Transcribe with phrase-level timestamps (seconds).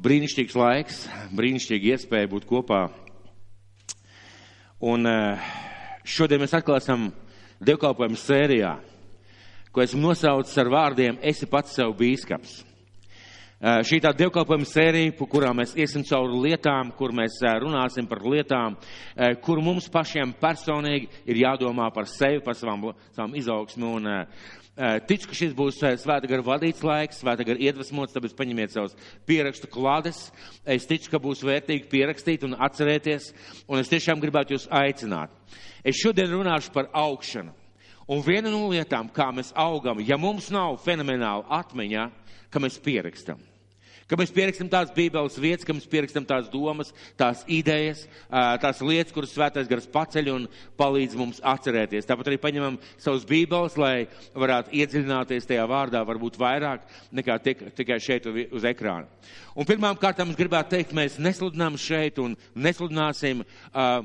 [0.00, 1.02] Brīnišķīgs laiks,
[1.36, 2.86] brīnišķīga iespēja būt kopā.
[4.80, 5.04] Un
[6.08, 7.10] šodien mēs atkal esam
[7.60, 8.72] dievkalpojumu sērijā,
[9.70, 12.62] ko esmu nosaucis ar vārdiem Esi pats sev bīskaps.
[13.60, 18.78] Šī tā dievkalpojuma sērija, kurā mēs iesim cauri lietām, kur mēs runāsim par lietām,
[19.44, 23.90] kur mums pašiem personīgi ir jādomā par sevi, par savām, savām izaugsmu.
[23.98, 24.08] Un
[25.08, 28.96] ticu, ka šis būs svēta gara vadīts laiks, svēta gara iedvesmots, tāpēc paņemiet savus
[29.28, 30.28] pierakstu klādes.
[30.64, 33.30] Es ticu, ka būs vērtīgi pierakstīt un atcerēties,
[33.68, 35.34] un es tiešām gribētu jūs aicināt.
[35.84, 37.52] Es šodien runāšu par augšanu.
[38.10, 42.08] Un viena no lietām, kā mēs augam, ja mums nav fenomenāla atmiņa,
[42.50, 43.49] ka mēs pierakstam
[44.10, 49.14] ka mēs pierakstam tās bībeles vietas, ka mēs pierakstam tās domas, tās idejas, tās lietas,
[49.14, 50.46] kuras svētais gars paceļ un
[50.80, 52.08] palīdz mums atcerēties.
[52.08, 58.00] Tāpat arī paņemam savus bībeles, lai varētu iedziļināties tajā vārdā, varbūt vairāk nekā tik, tikai
[58.02, 59.06] šeit uz ekrāna.
[59.54, 63.44] Un pirmām kārtām es gribētu teikt, mēs nesludinām šeit un nesludināsim.
[63.70, 64.02] Uh,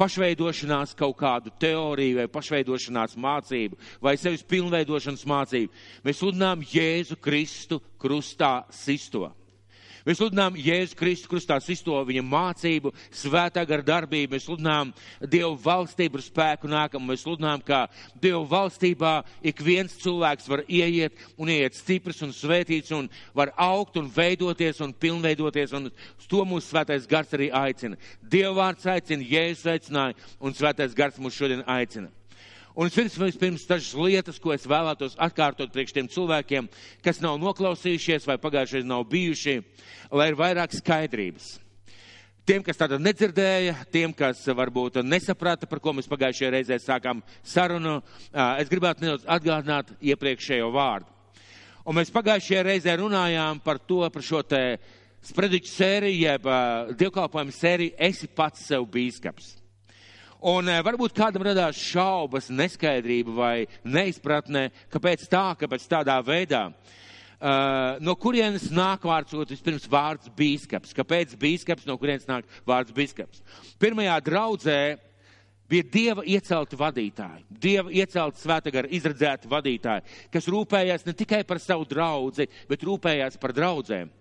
[0.00, 5.74] pašveidošanās kaut kādu teoriju vai pašveidošanās mācību vai sevis pilnveidošanas mācību.
[6.06, 9.28] Mēs sludinām Jēzu Kristu krustā sisto.
[10.06, 14.34] Mēs sludinām Jēzu Kristu krustā sisto viņa mācību, svētā gar darbību.
[14.34, 17.04] Mēs sludinām Dievu valstību ar spēku nākam.
[17.08, 17.86] Mēs sludinām, ka
[18.20, 19.14] Dievu valstībā
[19.52, 24.80] ik viens cilvēks var ieiet un ieiet stiprs un svētīts un var augt un veidoties
[24.84, 25.74] un pilnveidoties.
[25.76, 25.90] Un
[26.30, 27.98] to mūsu svētais gars arī aicina.
[28.22, 32.12] Dievu vārds aicina, Jēzus aicināja un svētais gars mūs šodien aicina.
[32.80, 36.68] Un vispirms dažas lietas, ko es vēlētos atkārtot priekš tiem cilvēkiem,
[37.04, 39.58] kas nav noklausījušies vai pagājušajā nav bijuši,
[40.16, 41.58] lai ir vairāk skaidrības.
[42.48, 47.98] Tiem, kas tāda nedzirdēja, tiem, kas varbūt nesaprata, par ko mēs pagājušajā reizē sākām sarunu,
[48.32, 51.12] es gribētu nedaudz atgādināt iepriekšējo vārdu.
[51.84, 54.64] Un mēs pagājušajā reizē runājām par to, par šo te
[55.28, 56.52] sprediķu sēriju, jeb
[56.96, 59.59] dievkalpojumu sēriju, esi pats sev bīskaps.
[60.40, 66.70] Un eh, varbūt kādam radās šaubas, neskaidrība vai neizpratne, kāpēc tā, kāpēc tādā veidā.
[67.40, 70.92] Uh, no kurienes nāk vārds, vispirms vārds bīskaps?
[70.96, 73.40] Kāpēc bīskaps, no kurienes nāk vārds bīskaps?
[73.80, 74.80] Pirmajā draudzē
[75.70, 81.88] bija dieva iecelti vadītāji, dieva iecelti svētagara izredzēti vadītāji, kas rūpējās ne tikai par savu
[81.88, 84.12] draudzi, bet rūpējās par draudzēm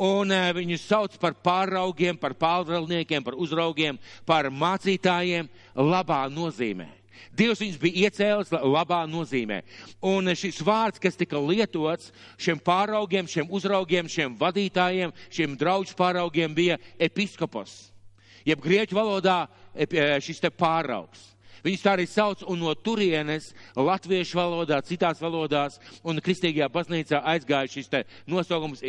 [0.00, 6.88] un uh, viņus sauc par pāraugiem, par pārvaldniekiem, par uzraugiem, par mācītājiem labā nozīmē.
[7.32, 9.62] Dievs viņus bija iecēlis labā nozīmē.
[10.04, 16.52] Un šis vārds, kas tika lietots šiem pāraugiem, šiem uzraugiem, šiem vadītājiem, šiem draudžu pāraugiem,
[16.52, 17.92] bija episkopos.
[18.44, 19.46] Jeb grieķu valodā
[20.20, 21.31] šis te pāraugs.
[21.62, 27.70] Viņus tā arī sauc, un no turienes latviešu valodā, citās valodās un kristīgajā baznīcā aizgāja
[27.70, 27.90] šis
[28.26, 28.82] nosaukums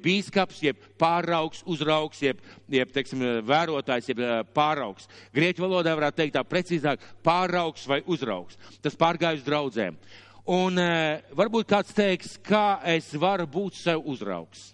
[0.00, 2.40] bīskaps, jeb pāraugs, uzraugs, jeb,
[2.72, 4.22] jeb teiksim, vērotājs, jeb
[4.56, 5.10] pāraugs.
[5.36, 8.56] Grieķu valodā varētu teikt tā precīzāk, pāraugs vai uzraugs.
[8.80, 10.00] Tas pārgājas draudzēm.
[10.56, 10.80] Un
[11.36, 14.70] varbūt kāds teiks, kā es varu būt sev uzraugs?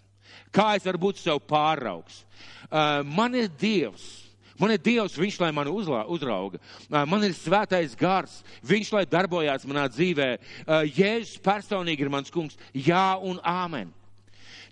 [0.52, 2.22] Kā es varu būt sev pāraugs?
[2.70, 4.21] Man ir Dievs
[4.62, 6.60] Man ir Dievs, Viņš lai mani uzlā, uzrauga.
[6.88, 10.28] Man ir svētais gars, Viņš lai darbojās manā dzīvē.
[10.86, 12.58] Jēzus personīgi ir mans kungs.
[12.70, 13.90] Jā un āmen.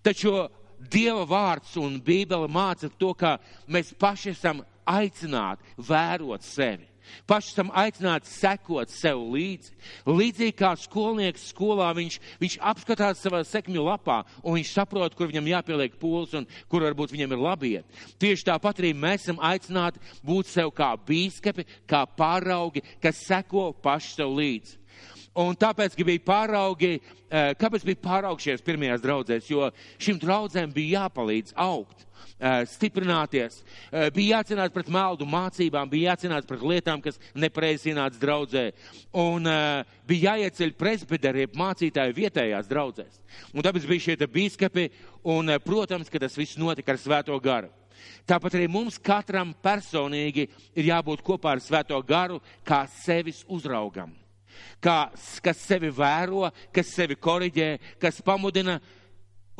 [0.06, 0.46] Taču
[0.80, 3.36] Dieva vārds un Bībele māca to, ka
[3.68, 6.89] mēs paši esam aicināti vērot sevi.
[7.30, 9.74] Paši esam aicināti sekot sev līdzi.
[10.08, 15.52] Līdzīgi kā skolnieks skolā, viņš, viņš apskatās savā sekmju lapā un viņš saprot, kur viņam
[15.52, 18.02] jāpieliek pūles un kur varbūt viņam ir labiet.
[18.20, 24.16] Tieši tāpat arī mēs esam aicināti būt sev kā bīskapi, kā pāraugi, kas seko paši
[24.16, 24.79] sev līdzi.
[25.38, 26.98] Un tāpēc bija pāraugi,
[27.30, 32.06] eh, kāpēc bija pāraugšies pirmajās draudzēs, jo šim draudzēm bija jāpalīdz augt.
[32.40, 38.18] Eh, stiprināties, eh, bija jācīnās pret meldu mācībām, bija jācīnās pret lietām, kas nepareizi ienāca
[38.18, 38.72] draudzē,
[39.12, 39.44] un
[40.06, 43.20] bija jāieceļ presbiterieb mācītāji vietējās draudzēs.
[43.54, 44.90] Un tāpēc bija šie bīskapi,
[45.24, 47.68] un, protams, ka tas viss notika ar svēto garu.
[48.26, 54.19] Tāpat arī mums katram personīgi ir jābūt kopā ar svēto garu, kā sevis uzraugam.
[54.82, 55.10] Kā,
[55.44, 58.78] kas sevi vēro, kas sevi koriģē, kas pamudina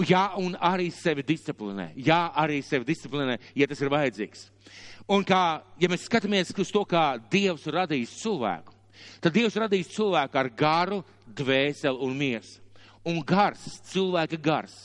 [0.09, 1.91] Jā, un arī sevi disciplinē.
[2.01, 4.47] Jā, arī sevi disciplinē, ja tas ir vajadzīgs.
[5.11, 8.73] Un kā, ja mēs skatāmies uz to, kā Dievs radījis cilvēku,
[9.21, 12.63] tad Dievs radījis cilvēku ar garu, dvēseli un miesu.
[13.05, 13.61] Un gars,
[13.91, 14.77] cilvēka gars,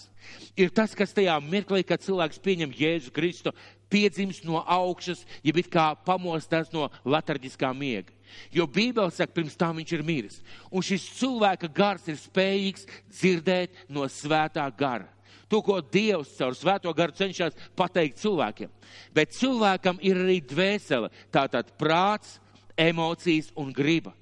[0.57, 3.54] ir tas, kas tajā mirklī, kad cilvēks pieņem Jēzu Kristu,
[3.90, 8.14] piedzimst no augšas, ja it kā pamostās no latarģiskā miega.
[8.52, 10.40] Jo Bībele saka, pirms tam viņš ir miris.
[10.72, 15.08] Un šis cilvēka gars ir spējīgs dzirdēt no svētā gara.
[15.48, 18.72] To, ko Dievs caur svēto garu cenšas pateikt cilvēkiem.
[19.14, 22.40] Bet cilvēkam ir arī dvēsele, tātad prāts,
[22.76, 24.16] emocijas un griba.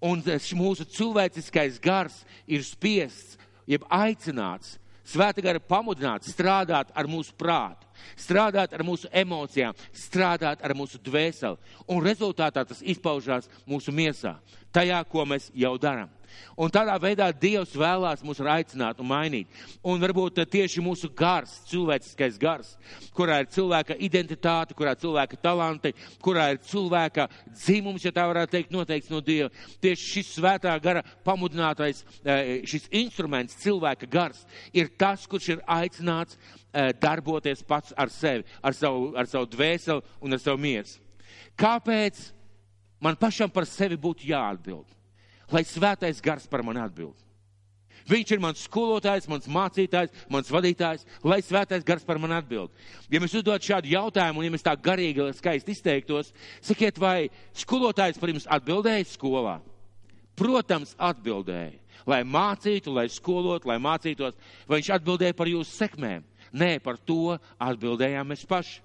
[0.00, 0.22] Un
[0.56, 3.38] mūsu cilvēciskais gars ir spiests,
[3.68, 4.78] jeb aicināts,
[5.10, 11.58] svēta gara pamudināts strādāt ar mūsu prātu strādāt ar mūsu emocijām, strādāt ar mūsu dvēseli.
[11.90, 14.36] Un rezultātā tas izpaužās mūsu miesā,
[14.74, 16.08] tajā, ko mēs jau darām.
[16.60, 19.48] Un tādā veidā Dievs vēlās mūs aicināt un mainīt.
[19.82, 22.76] Un varbūt tieši mūsu gars, cilvēciskais gars,
[23.16, 28.56] kurā ir cilvēka identitāte, kurā ir cilvēka talanti, kurā ir cilvēka dzimums, ja tā varētu
[28.56, 29.50] teikt, noteikts no Dieva.
[29.82, 36.36] Tieši šis svētā gara pamudinātais, eh, šis instruments, cilvēka gars, ir tas, kurš ir aicināts
[36.70, 41.00] Eh, darboties pats ar sevi, ar savu, ar savu dvēseli un ar savu miesu.
[41.58, 42.20] Kāpēc
[43.02, 44.86] man pašam par sevi būtu jāatbild?
[45.50, 47.16] Lai svētais gars par mani atbild.
[48.10, 52.72] Viņš ir mans skolotājs, mans mācītājs, mans vadītājs, lai svētais gars par mani atbild.
[53.12, 56.32] Ja mēs uzdod šādu jautājumu, un ja mēs tā garīgi, skaisti izteiktos,
[56.64, 59.58] sakiet, vai skolotājs par jums atbildēja skolā?
[60.40, 61.76] Protams, atbildēja.
[62.08, 66.24] Lai mācītu, lai skolotu, lai mācītos, vai viņš atbildēja par jūsu sekmēm.
[66.56, 68.80] Nē, par to atbildējām mēs paši.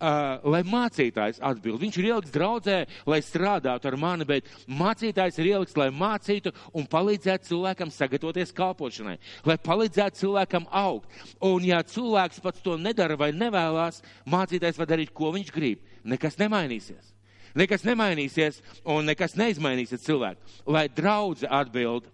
[0.00, 1.76] Uh, lai mācītājs atbild.
[1.82, 6.86] Viņš ir ieliks draudzē, lai strādātu ar mani, bet mācītājs ir ieliks, lai mācītu un
[6.88, 11.12] palīdzētu cilvēkam sagatavoties kalpošanai, lai palīdzētu cilvēkam augt.
[11.44, 15.84] Un ja cilvēks pats to nedara vai nevēlās, mācītājs var darīt, ko viņš grib.
[16.08, 17.12] Nekas nemainīsies.
[17.60, 20.40] Nekas nemainīsies un nekas neizmainīsies cilvēku.
[20.64, 22.08] Lai draudze atbild,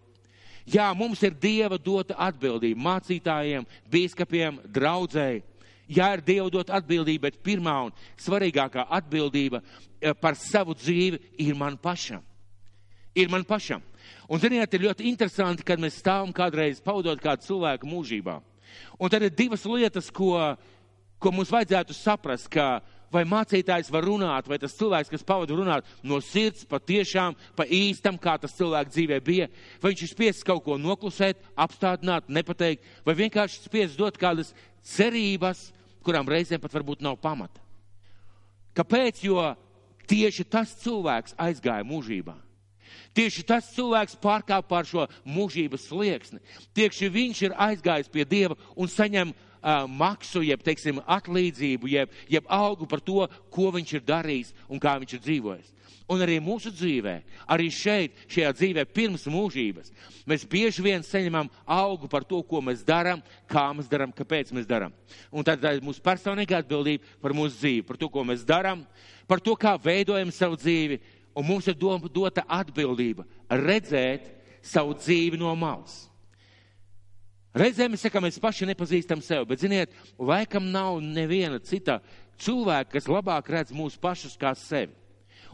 [0.66, 5.44] Jā, mums ir Dieva dota atbildība mācītājiem, biskupiem, draudzēji.
[5.86, 11.54] Jā, ir Dieva dota atbildība, bet pirmā un svarīgākā atbildība eh, par savu dzīvi ir
[11.58, 12.24] man pašam.
[13.16, 13.84] Ir man pašam.
[14.26, 18.40] Un, ziniet, ir ļoti interesanti, kad mēs stāvam kādreiz pavadot kādu cilvēku mūžībā.
[18.98, 20.34] Un tad ir divas lietas, ko,
[21.22, 22.82] ko mums vajadzētu saprast, ka
[23.12, 28.19] vai mācītājs var runāt, vai tas cilvēks, kas pavada runāt no sirds, patiešām, pa īstam,
[28.19, 29.50] kā tas cilvēks dzīvē bija,
[29.82, 34.55] vai viņš ir spiests kaut ko noklusēt, apstādināt, nepateikt, vai vienkārši spiests dot kādas
[34.87, 35.70] cerības,
[36.06, 37.62] kurām reizēm pat varbūt nav pamata.
[38.76, 39.23] Kāpēc?
[39.25, 39.55] Jo
[40.06, 42.37] tieši tas cilvēks aizgāja mūžībā.
[43.17, 46.41] Tieši tas cilvēks pārkāpa pār šo mūžības slieksni.
[46.76, 52.53] Tieši viņš ir aizgājis pie Dieva un saņem uh, maksu, jeb, teiksim, atlīdzību, jeb, jeb
[52.53, 55.73] algu par to, ko viņš ir darījis un kā viņš ir dzīvojis.
[56.06, 57.17] Un arī mūsu dzīvē,
[57.50, 59.91] arī šeit, šajā dzīvē, pirms mūžības,
[60.23, 64.69] mēs bieži vien saņemam algu par to, ko mēs darām, kā mēs darām, kāpēc mēs
[64.70, 64.94] darām.
[65.35, 68.85] Un tad ir mūsu personīgā atbildība par mūsu dzīvi, par to, ko mēs darām,
[69.26, 71.00] par to, kā veidojam savu dzīvi.
[71.37, 74.31] Un mums ir dota atbildība redzēt
[74.64, 76.06] savu dzīvi no malas.
[77.56, 82.03] Reizēm mēs sakām, mēs paši nepazīstam sevi, bet, ziniet, laikam nav neviena cita
[82.44, 84.93] cilvēka, kas labāk redz mūsu pašus kā sevi.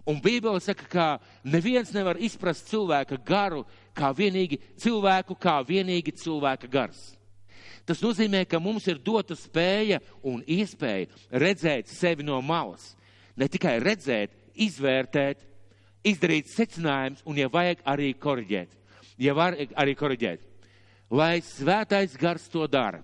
[0.03, 1.07] Un Bībele saka, ka
[1.47, 3.63] neviens nevar izprast cilvēka garu
[3.95, 7.13] kā vienīgi cilvēku, kā vienīgi cilvēka gars.
[7.87, 12.97] Tas nozīmē, ka mums ir dota spēja un iespēja redzēt sevi no malas.
[13.39, 15.47] Ne tikai redzēt, izvērtēt,
[16.03, 18.81] izdarīt secinājumus un, ja vajag, arī koriģēt.
[19.23, 20.49] Ja var arī koriģēt
[21.13, 23.03] lai svētais gars to dara.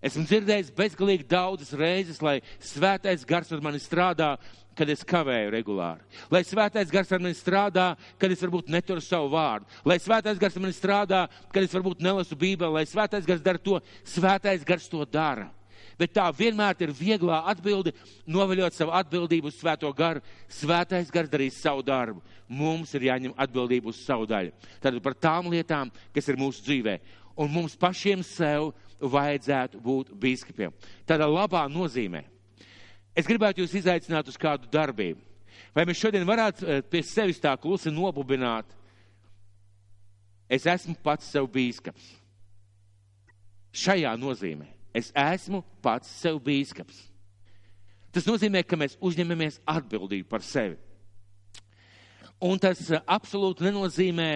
[0.00, 4.36] Esmu dzirdējis bezgalīgi daudzas reizes, lai svētais gars ar mani strādā,
[4.78, 6.04] kad es kavēju regulāri.
[6.30, 7.88] Lai svētais gars ar mani strādā,
[8.18, 9.66] kad es varbūt neturu savu vārdu.
[9.82, 12.78] Lai svētais gars ar mani strādā, kad es varbūt nelasu bībeli.
[12.78, 15.50] Lai svētais gars dara to, svētais gars to dara
[15.98, 17.92] bet tā vienmēr ir vieglā atbilde,
[18.30, 20.22] noveļot savu atbildību uz svēto garu.
[20.48, 22.22] Svētais gars darīs savu darbu.
[22.48, 24.54] Mums ir jāņem atbildību uz savu daļu.
[24.80, 26.98] Tad par tām lietām, kas ir mūsu dzīvē.
[27.38, 30.74] Un mums pašiem sev vajadzētu būt biskupiem.
[31.06, 32.24] Tādā labā nozīmē.
[33.14, 35.22] Es gribētu jūs izaicināt uz kādu darbību.
[35.74, 38.70] Vai mēs šodien varētu eh, pie sevis tā klusi nobubināt?
[40.48, 42.06] Es esmu pats sev bīskaps.
[43.74, 44.66] Šajā nozīmē.
[44.96, 47.04] Es esmu pats sev bīskaps.
[48.14, 50.78] Tas nozīmē, ka mēs uzņemamies atbildību par sevi.
[52.42, 54.30] Un tas eh, absolūti nenozīmē,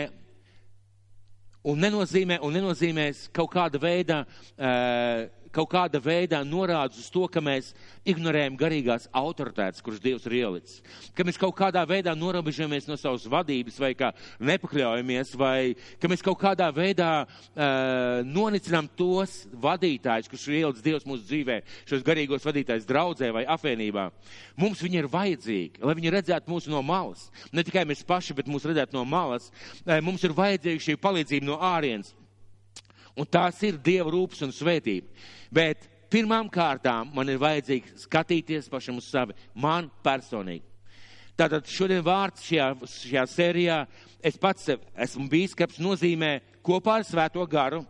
[1.68, 7.42] un nenozīmē, un nenozīmēs kaut kāda veida uh, kaut kāda veidā norāda uz to, ka
[7.44, 7.72] mēs
[8.08, 10.80] ignorējam garīgās autoritātes, kuras Dievs ir ielicis.
[11.16, 16.24] Ka mēs kaut kādā veidā norobežamies no savas vadības vai kā nepakļaujamies, vai ka mēs
[16.24, 22.48] kaut kādā veidā uh, nonicinām tos vadītājus, kurus ir ielicis Dievs mūsu dzīvē, šos garīgos
[22.48, 24.08] vadītājus draudzē vai apvienībā.
[24.60, 27.28] Mums viņi ir vajadzīgi, lai viņi redzētu mūsu no malas.
[27.52, 29.50] Ne tikai mēs paši, bet mūs redzētu no malas.
[30.02, 32.14] Mums ir vajadzīga šī palīdzība no ārienes.
[33.18, 35.08] Un tās ir Dieva rūpes un svētība.
[35.52, 40.64] Bet pirmām kārtām man ir vajadzīgi skatīties pašam uz savi, man personīgi.
[41.36, 43.78] Tātad šodien vārds šajā, šajā sērijā,
[44.20, 47.80] es pats esmu bīskaps, nozīmē kopā ar svēto garu,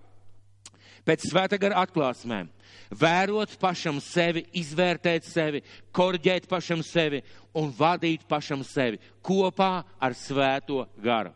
[1.07, 2.49] pēc svēta gara atklāsmēm,
[2.95, 5.63] vērot pašam sevi, izvērtēt sevi,
[5.95, 7.23] korģēt pašam sevi
[7.59, 11.35] un vadīt pašam sevi kopā ar svēto garu.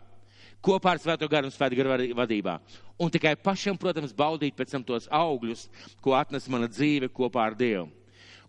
[0.66, 2.56] Kopā ar svēto garu un svēto garu vadībā.
[2.98, 5.68] Un tikai pašam, protams, baudīt pēc tam tos augļus,
[6.02, 7.86] ko atnes mana dzīve kopā ar Dievu.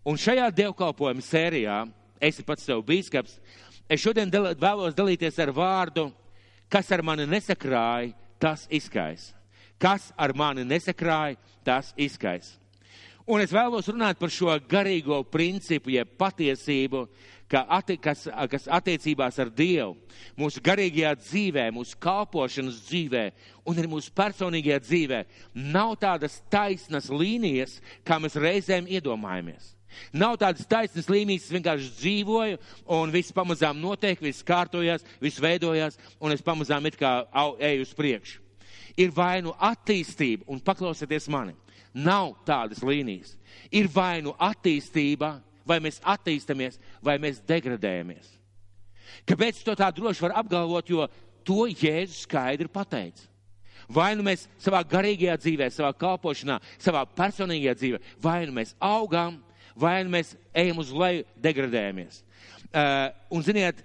[0.08, 1.82] Un šajā dievkalpojuma sērijā
[2.24, 3.38] esi pats sev bīskaps,
[3.86, 6.08] es šodien dal vēlos dalīties ar vārdu,
[6.72, 9.32] kas ar mani nesakrāja, tas izskais.
[9.78, 12.56] Kas ar mani nesakrāja, tas izskais.
[13.28, 17.04] Un es vēlos runāt par šo garīgo principu, jeb patiesību,
[17.48, 19.96] ka atti, kas, kas attiecībās ar Dievu,
[20.38, 23.24] mūsu garīgajā dzīvē, mūsu kalpošanas dzīvē
[23.68, 25.22] un arī mūsu personīgajā dzīvē
[25.72, 29.74] nav tādas taisnas līnijas, kā mēs reizēm iedomājamies.
[30.12, 32.58] Nav tādas taisnas līnijas, es vienkārši dzīvoju,
[32.98, 37.86] un viss pamazām notiek, viss kārtojās, viss veidojās, un es pamazām it kā au, eju
[37.86, 38.44] uz priekšu.
[38.98, 41.54] Ir vai nu attīstība, un paklausieties mani,
[41.94, 43.36] nav tādas līnijas.
[43.72, 45.38] Ir vai nu attīstība,
[45.68, 48.34] vai mēs attīstamies, vai mēs degradējamies.
[49.28, 51.08] Kāpēc to tā droši var apgalvot, jo
[51.46, 53.26] to Jēzus skaidri pateica.
[53.88, 59.38] Vai nu mēs savā garīgajā dzīvē, savā kalpošanā, savā personīgajā dzīvē, vai nu mēs augām,
[59.78, 62.20] vai nu mēs ejam uz leju, degradējamies.
[62.68, 63.80] Uh, un, ziniet,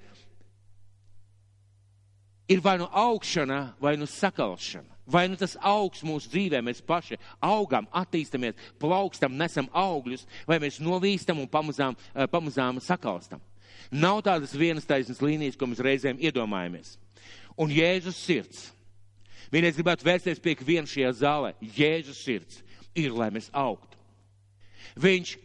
[2.52, 4.93] ir vai nu augšana, vai nu sakalšana.
[5.06, 10.80] Vai nu tas augs mūsu dzīvē, mēs paši augam, attīstamies, plaukstam, nesam augļus, vai mēs
[10.80, 13.42] novīstam un pamazām, uh, pamazām sakalstam.
[13.92, 16.96] Nav tādas vienas taisnas līnijas, ko mēs reizēm iedomājamies.
[17.60, 18.70] Un Jēzus sirds.
[19.54, 21.54] Vienreiz gribētu vērsties pie viena šajā zālē.
[21.62, 22.64] Jēzus sirds
[22.96, 24.00] ir, lai mēs augtu.
[25.04, 25.36] Viņš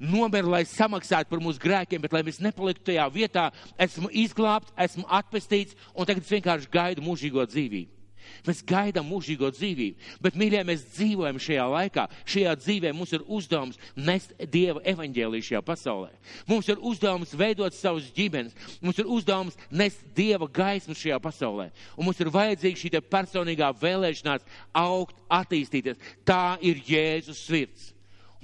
[0.00, 3.50] nomira, lai samaksātu par mūsu grēkiem, bet lai mēs nepaliktu tajā vietā,
[3.80, 7.99] esmu izglābts, esmu atpestīts, un tagad es vienkārši gaidu mūžīgo dzīvību.
[8.46, 12.06] Mēs gaidām mūžīgo dzīvību, bet, mīļie, mēs dzīvojam šajā laikā.
[12.30, 16.10] Šajā dzīvē mums ir uzdevums nest Dieva evaņģēliju šajā pasaulē.
[16.50, 21.70] Mums ir uzdevums veidot savus ģimenes, mums ir uzdevums nest Dieva gaismu šajā pasaulē.
[21.96, 24.46] Un mums ir vajadzīga šī personīgā vēlēšanās
[24.76, 26.00] augt, attīstīties.
[26.26, 27.90] Tā ir Jēzus sirds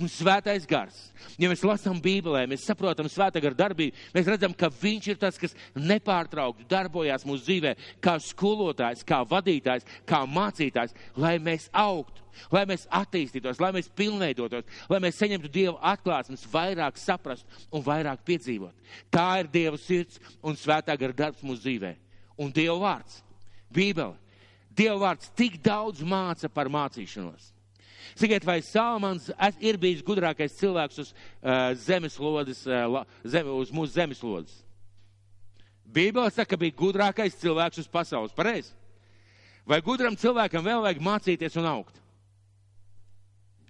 [0.00, 0.96] un svētais gars.
[1.40, 5.38] Ja mēs lasām Bībelē, mēs saprotam svētā gara darbību, mēs redzam, ka viņš ir tas,
[5.40, 7.74] kas nepārtraukti darbojās mūsu dzīvē,
[8.04, 14.68] kā skolotājs, kā vadītājs, kā mācītājs, lai mēs augtu, lai mēs attīstītos, lai mēs pilnveidotos,
[14.92, 18.76] lai mēs saņemtu Dieva atklāsmes, vairāk saprast un vairāk piedzīvot.
[19.10, 21.96] Tā ir Dieva sirds un svētā gara darbs mūsu dzīvē.
[22.44, 23.22] Un Dieva vārds,
[23.72, 24.18] Bībele,
[24.76, 27.55] Dieva vārds tik daudz māca par mācīšanos.
[28.14, 34.62] Sakiet, vai Salmans ir bijis gudrākais cilvēks uz uh, zemeslodes, uh, zem, uz mūsu zemeslodes?
[35.86, 38.34] Bībelē saka, ka bija gudrākais cilvēks uz pasaules.
[38.36, 38.74] Pareizi?
[39.66, 42.02] Vai gudram cilvēkam vēl vajag mācīties un augt?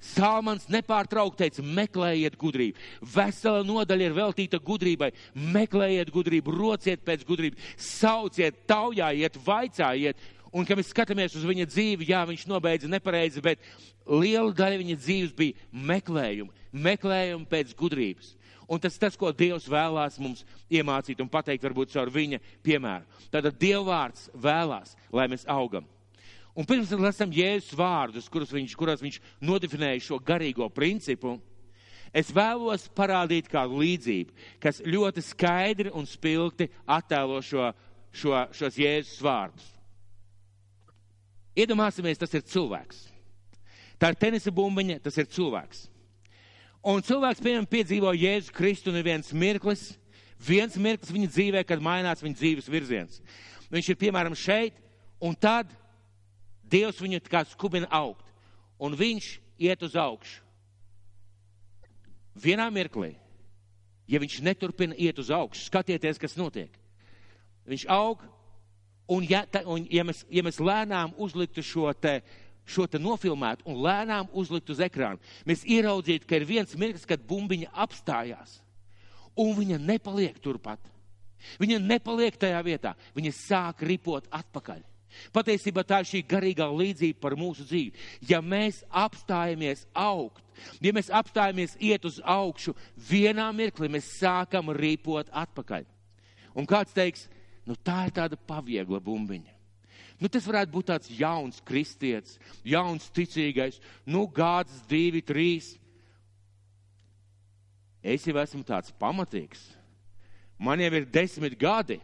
[0.07, 2.79] Salmans nepārtraukti teica, meklējiet gudrību.
[3.15, 5.09] Vesela nodaļa ir veltīta gudrībai.
[5.57, 10.21] Meklējiet gudrību, rociet pēc gudrības, sauciet, taujājiet, vaicājiet,
[10.57, 13.61] Un, kad mēs skatāmies uz viņa dzīvi, jā, viņš nobeidza nepareizi, bet
[14.09, 18.31] liela daļa viņa dzīves bija meklējumi, meklējumi pēc gudrības.
[18.67, 23.05] Un tas tas, ko Dievs vēlās mums iemācīt un pateikt, varbūt caur viņa piemēru.
[23.31, 25.85] Tātad Dievvvārds vēlās, lai mēs augam.
[26.57, 31.37] Un pirms mēs lasām Jēzus vārdus, kurus viņš, kuros viņš nodefinēja šo garīgo principu,
[32.17, 34.33] es vēlos parādīt kādu līdzību,
[34.65, 37.75] kas ļoti skaidri un spilgti attēlo šo,
[38.09, 39.76] šo, šos Jēzus vārdus.
[41.57, 43.07] Iedomāsimies, tas ir cilvēks.
[43.97, 45.87] Tā ir tenisa bumbiņa, tas ir cilvēks.
[46.87, 49.89] Un cilvēks, piemēram, piedzīvo Jēzu Kristu un ir viens mirklis,
[50.39, 53.23] viens mirklis viņa dzīvē, kad mainās viņa dzīves virziens.
[53.73, 54.77] Viņš ir, piemēram, šeit,
[55.19, 55.73] un tad
[56.67, 58.27] Dievs viņu kā skubina augt,
[58.83, 60.43] un viņš iet uz augšu.
[62.37, 63.15] Vienā mirklī,
[64.11, 66.75] ja viņš neturpina iet uz augšu, skatieties, kas notiek.
[67.67, 68.21] Viņš aug,
[69.09, 72.19] Un ja, ta, un ja, mēs, ja mēs lēnām uzliktu šo te,
[72.67, 77.23] šo te nofilmētu un lēnām uzliktu uz ekrānu, mēs ieraudzītu, ka ir viens mirklis, kad
[77.29, 78.59] bumbiņa apstājās.
[79.39, 80.81] Un viņa nepaliek turpat.
[81.61, 82.95] Viņa nepaliek tajā vietā.
[83.15, 84.83] Viņa sāk ripot atpakaļ.
[85.33, 87.95] Patiesībā tā ir šī garīgā līdzība par mūsu dzīvi.
[88.29, 90.43] Ja mēs apstājamies augt,
[90.85, 95.87] ja mēs apstājamies iet uz augšu, vienā mirklī mēs sākam ripot atpakaļ.
[96.57, 97.27] Un kāds teiks,
[97.67, 99.55] Nu, tā ir tāda paviegla bumbiņa.
[100.21, 105.75] Nu, tas varētu būt tāds jauns kristietis, jauns ticīgais, nu, gāds divi, trīs.
[108.01, 109.61] Es jau esmu tāds pamatīgs.
[110.57, 111.99] Man jau ir desmit gadi.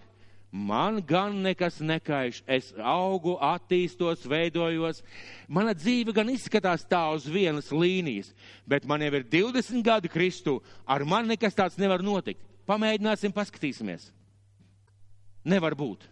[0.52, 2.42] Man gan nekas nekaiš.
[2.44, 5.00] Es augu, attīstos, veidojos.
[5.48, 8.34] Mana dzīve gan izskatās tā uz vienas līnijas,
[8.68, 10.58] bet man jau ir 20 gadi Kristu.
[10.84, 12.44] Ar mani nekas tāds nevar notikt.
[12.68, 14.10] Pamēģināsim, paskatīsimies.
[15.44, 16.06] Nevar būt.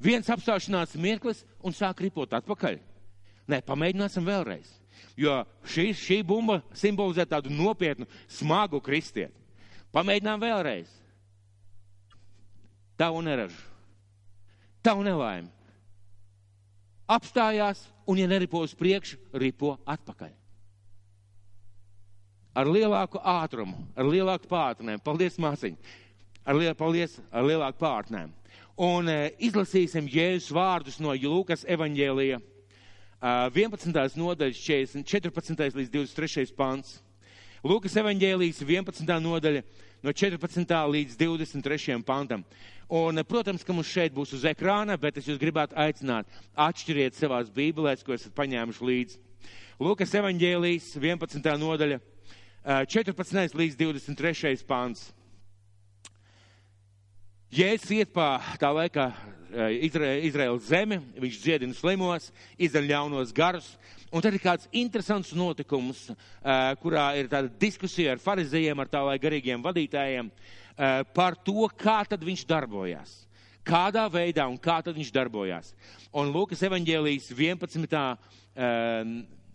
[0.00, 2.78] Viens apstāšanās mirklis un sāk ripot atpakaļ.
[3.50, 4.70] Nē, pamēģināsim vēlreiz.
[5.20, 9.36] Jo šī, šī bumba simbolizē tādu nopietnu, smagu kristieti.
[9.92, 10.90] Pamēģinām vēlreiz.
[13.00, 13.56] Tavu neražu,
[14.84, 15.48] tavu nelaimi.
[17.10, 20.34] Apstājās, un, ja neripo uz priekšu, ripo atpakaļ.
[22.60, 25.02] Ar lielāku ātrumu, ar lielāku pātrinājumu.
[25.06, 25.78] Paldies, māsiņ!
[26.44, 28.32] Ar, liel, paldies, ar lielāku pātrinājumu.
[28.80, 32.38] Un e, izlasīsim Jēzus vārdus no Lūkas evaņģēlija
[33.20, 34.16] 11.
[34.16, 35.76] nodaļas 40, 14.
[35.76, 36.54] līdz 23.
[36.56, 36.94] pants.
[37.60, 39.12] Lūkas evaņģēlijas 11.
[39.20, 39.60] nodaļa
[40.00, 40.64] no 14.
[40.94, 42.00] līdz 23.
[42.08, 42.46] pantam.
[42.88, 47.52] Un, protams, ka mums šeit būs uz ekrāna, bet es jūs gribētu aicināt, atšķiriet savās
[47.52, 49.20] bībelēs, ko esat paņēmuši līdzi.
[49.80, 51.52] Lūkas evaņģēlijas 11.
[51.60, 52.00] nodaļa
[52.88, 53.60] 14.
[53.60, 54.64] līdz 23.
[54.64, 55.10] pants.
[57.50, 59.08] Jēzus iet pa tā laikā
[59.82, 63.72] Izraēlas zemi, viņš dziedina slimos, izdara ļaunos garus.
[64.14, 66.04] Un tad ir kāds interesants notikums,
[66.78, 70.30] kurā ir tāda diskusija ar farizējiem, ar tā laika garīgiem vadītājiem
[71.10, 73.16] par to, kā tad viņš darbojās.
[73.66, 75.74] Kādā veidā un kā tad viņš darbojās.
[76.14, 77.98] Un Lūkas evaņģēlijas 11.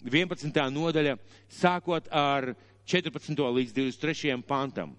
[0.03, 0.61] 11.
[0.75, 1.15] nodaļa,
[1.47, 2.51] sākot ar
[2.83, 3.39] 14.
[3.39, 4.35] līdz 23.
[4.43, 4.97] pantam.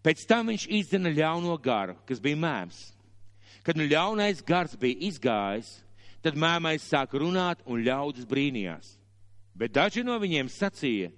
[0.00, 2.78] Pēc tam viņš izdzina ļauno garu, kas bija mēms.
[3.64, 5.74] Kad nu ļaunais gars bija izgājis,
[6.24, 8.94] tad mēmais sāk runāt un ļaudis brīnījās.
[9.52, 11.10] Bet daži no viņiem sacīja,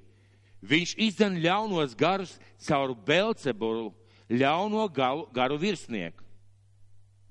[0.66, 2.34] viņš izdzina ļaunos garus
[2.66, 3.92] caur Belcebulu,
[4.30, 6.24] ļauno galu, garu virsnieku.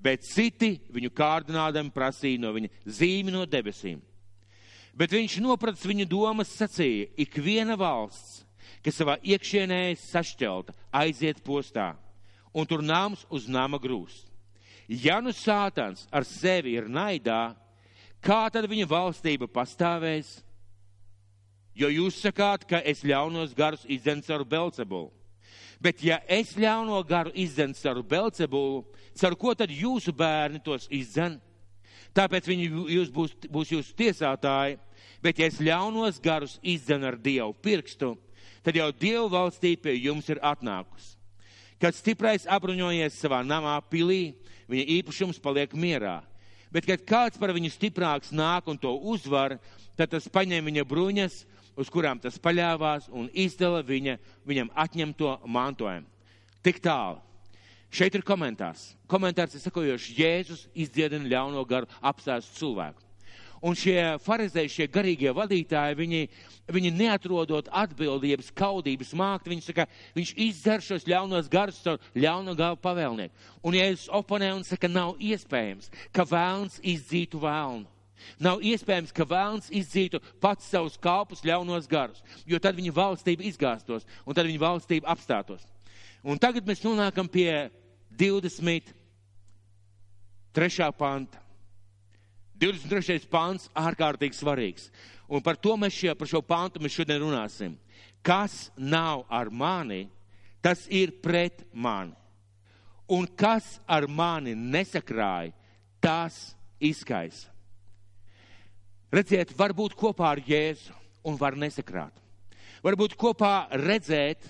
[0.02, 4.00] Bet citi viņu kārdinādami prasīja no viņa zīmi no debesīm.
[4.96, 8.42] Bet viņš nopratis viņu domas, sacīja, ik viena valsts
[8.82, 11.92] kas savā iekšienē sašķelta, aiziet postā,
[12.52, 14.28] un tur nams uz nama grūst.
[14.88, 17.54] Ja nu sātans ar sevi ir naidā,
[18.20, 20.40] kā tad viņa valstība pastāvēs?
[21.74, 25.12] Jo jūs sakāt, ka es ļaunos garus izdzentu caur Belcebulu.
[25.82, 28.82] Bet ja es ļauno garu izdzentu caur Belcebulu,
[29.18, 31.40] caur ko tad jūsu bērni tos izdzen?
[32.12, 34.76] Tāpēc viņi jūs būs, būs jūsu tiesātāji.
[35.22, 38.12] Bet ja es ļaunos garus izdzenu ar Dievu pirkstu,
[38.64, 41.16] tad jau Dieva valstība pie jums ir atnākusi.
[41.82, 44.36] Kad stiprais apbruņojies savā namā pilī,
[44.70, 46.20] viņa īpašums paliek mierā.
[46.72, 49.58] Bet, kad kāds par viņu stiprāks nāk un to uzvar,
[49.98, 51.42] tad tas paņem viņa bruņas,
[51.76, 54.16] uz kurām tas paļāvās, un izdala viņa,
[54.48, 56.08] viņam atņemto mantojumu.
[56.62, 57.20] Tik tālu.
[57.92, 58.92] Šeit ir komentārs.
[59.10, 63.02] Komentārs ir sakojošs: Jēzus izdziedina ļauno garu apstāstu cilvēku.
[63.62, 66.22] Un šie farizēji, šie garīgie vadītāji, viņi,
[66.74, 72.80] viņi neatrodot atbildības, kaudības mākt, viņi saka, viņš izdzer šos ļaunos garus caur ļauno galu
[72.82, 73.34] pavēlnieku.
[73.62, 77.86] Un ja es oponēju un saka, nav iespējams, ka vēlns izdzītu vēlnu.
[78.42, 84.06] Nav iespējams, ka vēlns izdzītu pats savus kalpus ļaunos garus, jo tad viņa valstība izgāstos
[84.26, 85.62] un tad viņa valstība apstātos.
[86.22, 87.70] Un tagad mēs nonākam pie
[88.18, 88.90] 23.
[90.98, 91.41] panta.
[92.62, 93.26] 23.
[93.26, 94.86] pāns ārkārtīgi svarīgs.
[95.26, 97.74] Un par to mēs šie, par šo pāntu mēs šodien runāsim.
[98.22, 100.04] Kas nav ar mani,
[100.62, 102.14] tas ir pret mani.
[103.10, 105.50] Un kas ar mani nesakrāja,
[105.98, 107.50] tas izkaisa.
[109.12, 110.94] Redziet, var būt kopā ar Jēzu
[111.26, 112.14] un var nesakrāt.
[112.82, 114.46] Varbūt kopā redzēt,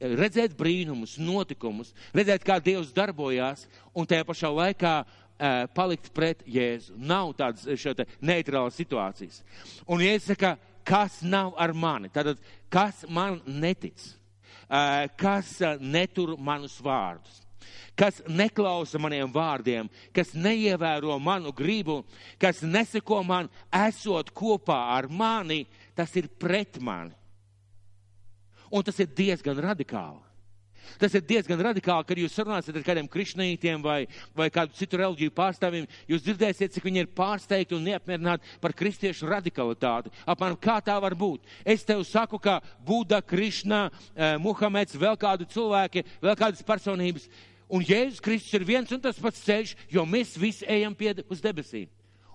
[0.00, 4.94] redzēt brīnumus, notikumus, redzēt, kā Dievs darbojās, un tajā pašā laikā
[5.74, 6.94] palikt pret Jēzu.
[6.96, 7.66] Nav tādas
[8.20, 9.42] neitrālas situācijas.
[9.88, 12.10] Un Jēzus saka, kas nav ar mani?
[12.12, 12.40] Tātad,
[12.72, 13.98] kas man netic?
[15.18, 17.40] Kas netur manus vārdus?
[17.98, 21.98] Kas neklausa maniem vārdiem, kas neievēro manu gribu,
[22.40, 27.12] kas neseko man, esot kopā ar mani, tas ir pret mani.
[28.72, 30.29] Un tas ir diezgan radikāli.
[31.00, 34.04] Tas ir diezgan radikāli, kad jūs runāsiet ar kādiem krišnītiem vai,
[34.36, 35.88] vai kādu citu reliģiju pārstāvjiem.
[36.10, 40.12] Jūs dzirdēsiet, cik viņi ir pārsteigti un neapmierināti par kristiešu radikalitāti.
[40.28, 41.46] Apmēram kā tā var būt?
[41.64, 47.28] Es tev saku, ka Buda, Krišna, eh, Muhameds, vēl kādu cilvēki, vēl kādas personības
[47.70, 51.42] Un Jēzus Kristus ir viens un tas pats ceļš, jo mēs visi ejam pie, uz
[51.42, 51.86] debesīm.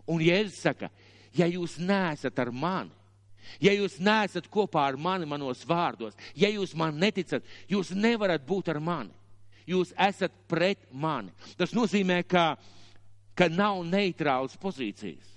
[0.08, 0.89] Un Jēzus saka,
[1.36, 2.93] ja jūs neesat ar mani,
[3.62, 8.73] ja jūs neesat kopā ar mani manos vārdos, ja jūs man neticat, jūs nevarat būt
[8.73, 9.13] ar mani.
[9.65, 11.31] Jūs esat pret mani.
[11.58, 12.53] Tas nozīmē, ka,
[13.34, 15.35] ka nav neitrālas pozīcijas.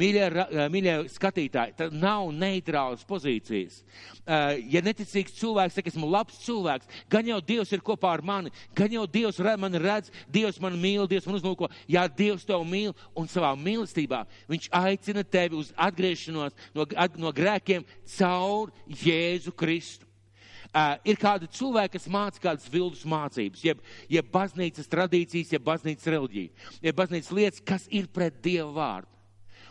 [0.00, 0.26] Mīļie,
[0.72, 3.82] mīļie skatītāji, tad nav neitrālas pozīcijas.
[4.26, 8.92] Ja neticīgs cilvēks saka, esmu labs cilvēks, gan jau Dievs ir kopā ar mani, gan
[8.92, 11.70] jau Dievs mani redz, Dievs man mīl, Dievs man uzlūko.
[11.88, 16.86] Jā, Dievs tev mīl un savā mīlestībā Viņš aicina tevi uz atgriešanos no,
[17.18, 20.04] no grēkiem caur Jēzu Kristu.
[20.76, 23.78] Uh, ir kādi cilvēki, kas māca kādas vildus mācības, jeb,
[24.12, 29.15] jeb baznīcas tradīcijas, jeb baznīcas reliģija, jeb baznīcas lietas, kas ir pret Dieva vārdu.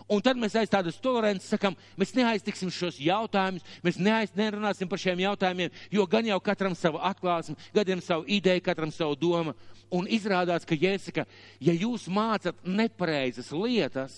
[0.06, 5.02] Un tad mēs aiz tādas tolerances sakam, mēs neaiztiksim šos jautājumus, mēs neaiz, nerunāsim par
[5.02, 9.56] šiem jautājumiem, jo gan jau katram savu atklāsmi, gadiem savu ideju, katram savu domu.
[9.90, 11.26] Un izrādās, ka Jēsaka,
[11.62, 14.16] ja jūs mācat nepareizas lietas,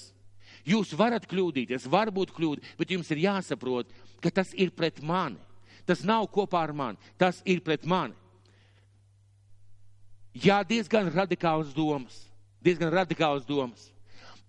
[0.68, 5.40] jūs varat kļūdīties, varbūt kļūdi, bet jums ir jāsaprot, ka tas ir pret mani.
[5.88, 8.16] Tas nav kopā ar mani, tas ir pret mani.
[10.36, 12.26] Jā, diezgan radikāls domas,
[12.60, 13.88] diezgan radikāls domas.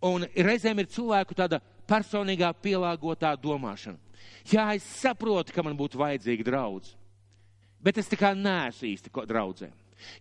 [0.05, 1.59] Un reizēm ir cilvēku tāda
[1.89, 3.99] personīgā pielāgotā domāšana.
[4.49, 6.95] Jā, es saprotu, ka man būtu vajadzīga draudz,
[7.83, 9.71] bet es tā kā neesmu īsti draudzē.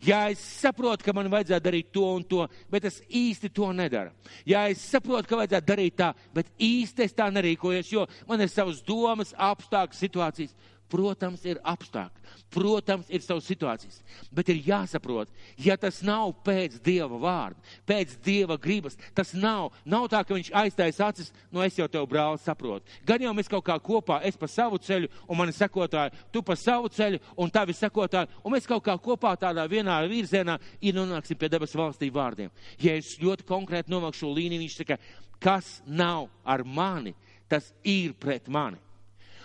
[0.02, 4.10] Jā, es saprotu, ka man vajadzētu darīt to un to, bet es īsti to nedaru.
[4.48, 8.50] Jā, es saprotu, ka vajadzētu darīt tā, bet īsti es tā nerīkojos, jo man ir
[8.50, 10.56] savas domas, apstākļi, situācijas.
[10.88, 13.97] Protams, ir apstākļi, protams, ir savas situācijas,
[14.32, 15.28] bet ir jāsaprot,
[15.60, 20.54] ja tas nav pēc Dieva vārda, pēc Dieva gribas, tas nav, nav tā, ka viņš
[20.56, 22.88] aiztais acis, no es jau tev brāli saprotu.
[23.08, 26.56] Gan jau mēs kaut kā kopā, es pa savu ceļu, un mani sekotāji, tu pa
[26.56, 31.36] savu ceļu, un tavi sekotāji, un mēs kaut kā kopā tādā vienā virzienā ir nonāksim
[31.36, 32.54] pie debesu valstī vārdiem.
[32.80, 35.02] Ja es ļoti konkrēti novilkšu šo līniju, viņš saka,
[35.43, 37.15] kas nav ar mani,
[37.52, 38.80] tas ir pret mani.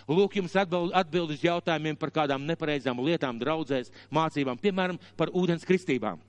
[0.07, 6.21] Lūk, jums atbild, uz jautājumiem par kādām nepareizām lietām, draudzēs, mācībām, piemēram, par ūdens kristībām.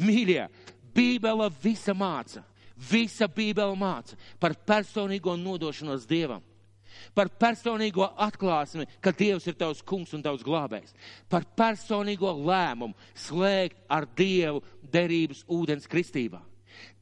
[0.00, 0.46] Mīļie,
[0.92, 2.44] Bībele visa māca,
[2.90, 6.42] visa Bībele māca par personīgo nodošanos Dievam
[7.16, 10.94] par personīgo atklāsmi, ka Dievs ir tavs kungs un tavs glābējs,
[11.32, 16.42] par personīgo lēmumu slēgt ar Dievu derības ūdens kristībā.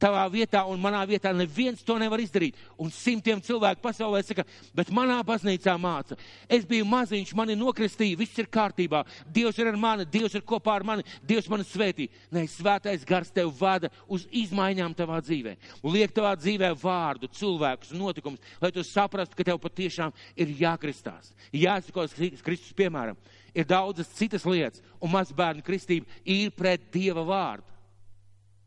[0.00, 2.56] Tavā vietā un manā vietā neviens to nevar izdarīt.
[2.80, 6.16] Un simtiem cilvēku pasaulē saka, bet manā baznīcā māca.
[6.48, 9.02] Es biju maziņš, mani nokristīja, viss ir kārtībā.
[9.28, 12.09] Dievs ir ar mani, Dievs ir kopā ar mani, Dievs mani svētī.
[12.33, 15.56] Nē, svētais gars tev vada uz izmaiņām tavā dzīvē.
[15.85, 21.35] Liek tavā dzīvē vārdu, cilvēkus, notikumus, lai tu saprastu, ka tev patiešām ir jākristās.
[21.52, 23.18] Jāsakos Kristus piemēram.
[23.54, 27.66] Ir daudzas citas lietas, un mazbērnu kristība ir pret Dieva vārdu.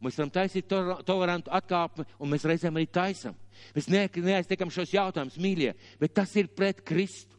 [0.04, 0.68] Mēs varam taisīt
[1.08, 3.38] tolerantu atkāpi, un mēs reizēm arī taisam.
[3.76, 7.32] Mēs neaiztiekam šos jautājumus, mīļie, bet tas ir pret Kristu.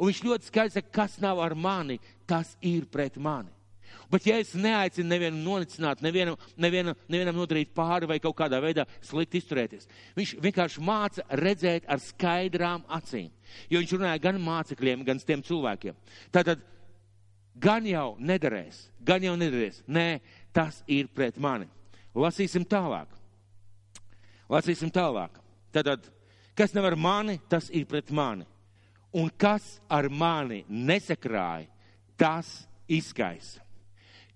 [0.00, 3.52] Un viņš ļoti skaidrs saka, kas nav ar mani, tas ir pret mani.
[4.10, 8.86] Bet ja es neaicinu nevienu nonicināt, nevienam, nevienam, nevienam nodarīt pāri vai kaut kādā veidā
[9.06, 9.86] slikti izturēties,
[10.16, 13.30] viņš vienkārši māca redzēt ar skaidrām acīm.
[13.70, 15.98] Jo viņš runāja gan mācekļiem, gan tiem cilvēkiem.
[16.34, 16.62] Tātad
[17.60, 19.82] gan jau nedarēs, gan jau nedarēs.
[19.86, 20.08] Nē,
[20.54, 21.68] tas ir pret mani.
[22.14, 23.10] Lasīsim tālāk.
[24.50, 25.36] Lasīsim tālāk.
[25.70, 26.08] Tātad,
[26.58, 28.46] kas nevar mani, tas ir pret mani.
[29.14, 31.68] Un kas ar mani nesakrāja,
[32.18, 33.62] tas izskaisa.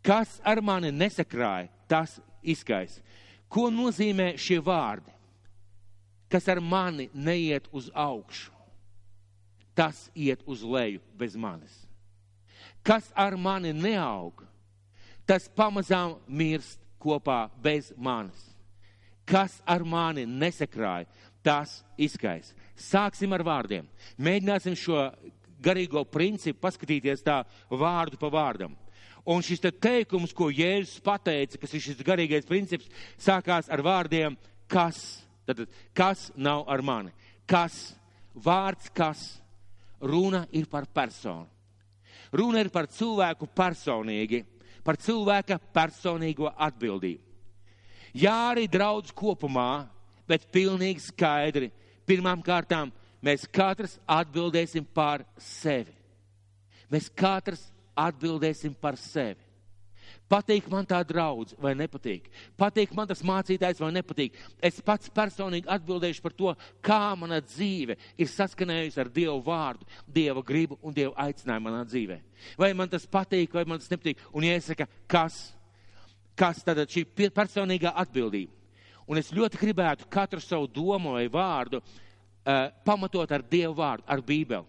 [0.05, 3.03] Kas ar mani nesakrāja, tas izskaisa.
[3.49, 5.13] Ko nozīmē šie vārdi?
[6.31, 8.51] Kas ar mani neiet uz augšu,
[9.75, 11.75] tas iet uz leju bez manis.
[12.83, 14.43] Kas ar mani neaug,
[15.27, 18.51] tas pamazām mirst kopā bez manis.
[19.29, 21.09] Kas ar mani nesakrāja,
[21.45, 22.53] tas izskais.
[22.77, 23.87] Sāksim ar vārdiem.
[24.17, 25.07] Mēģināsim šo
[25.65, 28.75] garīgo principu paskatīties tā vārdu pa vārdam.
[29.25, 34.37] Un šis te teikums, ko Jēzus pateica, kas ir šis garīgais princips, sākās ar vārdiem
[34.69, 35.23] kas.
[35.49, 35.65] Tad,
[35.97, 37.13] kas nav ar mani?
[37.49, 37.95] Kas?
[38.35, 39.23] Vārds kas?
[40.01, 41.49] Runa ir par personu.
[42.35, 44.43] Runa ir par cilvēku personīgi
[44.85, 47.23] par cilvēka personīgo atbildību.
[48.15, 49.89] Jā, arī draudz kopumā,
[50.29, 51.73] bet pilnīgi skaidri.
[52.07, 52.93] Pirmām kārtām
[53.25, 55.95] mēs katrs atbildēsim par sevi.
[56.93, 57.65] Mēs katrs
[57.99, 59.41] atbildēsim par sevi.
[60.31, 62.31] Patīk man tā draudz vai nepatīk.
[62.59, 64.39] Patīk man tas mācītājs vai nepatīk.
[64.65, 70.43] Es pats personīgi atbildēšu par to, kā mana dzīve ir saskanējusi ar Dievu vārdu, Dieva
[70.43, 72.19] gribu un Dieva aicinājumu manā dzīvē.
[72.59, 74.25] Vai man tas patīk, vai man tas nepatīk.
[74.33, 75.45] Un iesaka, kas?
[76.39, 78.53] kas tad šī personīgā atbildība.
[79.07, 84.23] Un es ļoti gribētu katru savu domu vai vārdu uh, pamatot ar Dievu vārdu, ar
[84.25, 84.65] Bībeli,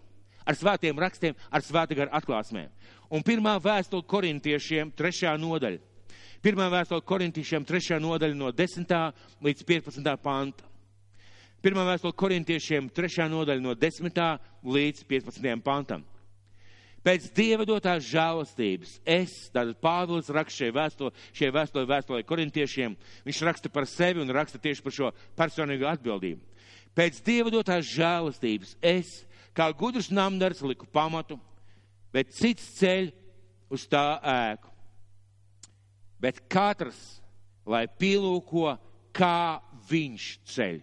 [0.46, 2.70] ar svētiem rakstiem, ar svēta gara atklāsmēm.
[3.10, 5.82] Un pirmā vēstule korintiešiem, trešā nodaļa.
[6.46, 8.96] Pirmā vēstule korintiešiem, trešā nodaļa no 10.
[9.42, 10.16] līdz 15.
[10.22, 10.68] panta.
[11.66, 14.20] Pirmā vēstule korintiešiem, trešā nodaļa no 10.
[14.62, 15.56] līdz 15.
[15.66, 16.04] pantam.
[17.06, 22.96] Pēc Dieva dotās žēlastības es, tātad Pāvils raksta šai vēstulē, šai vēstulē, vēstulē korintiešiem,
[23.28, 26.42] viņš raksta par sevi un raksta tieši par šo personīgo atbildību.
[26.98, 29.12] Pēc Dieva dotās žēlastības es,
[29.56, 31.40] kā gudrs namdars, liku pamatu,
[32.14, 33.12] bet cits ceļ
[33.72, 34.72] uz tā ēku.
[36.22, 37.00] Bet katrs,
[37.68, 38.76] lai pielūko,
[39.16, 40.80] kā viņš ceļ.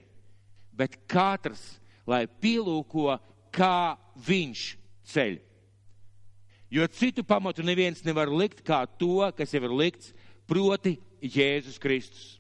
[0.77, 1.63] Bet katrs,
[2.09, 3.17] lai pielūko,
[3.53, 4.67] kā viņš
[5.13, 5.41] ceļ.
[6.73, 10.15] Jo citu pamatu neviens nevar likt kā to, kas jau ir likts,
[10.49, 12.39] proti Jēzus Kristus.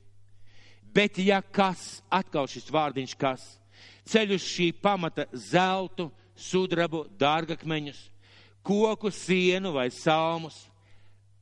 [0.92, 3.44] Bet ja kas, atkal šis vārdiņš kas,
[4.08, 8.00] ceļ uz šī pamata zeltu, sudrabu, dārgakmeņus,
[8.62, 10.66] koku, sienu vai salmus,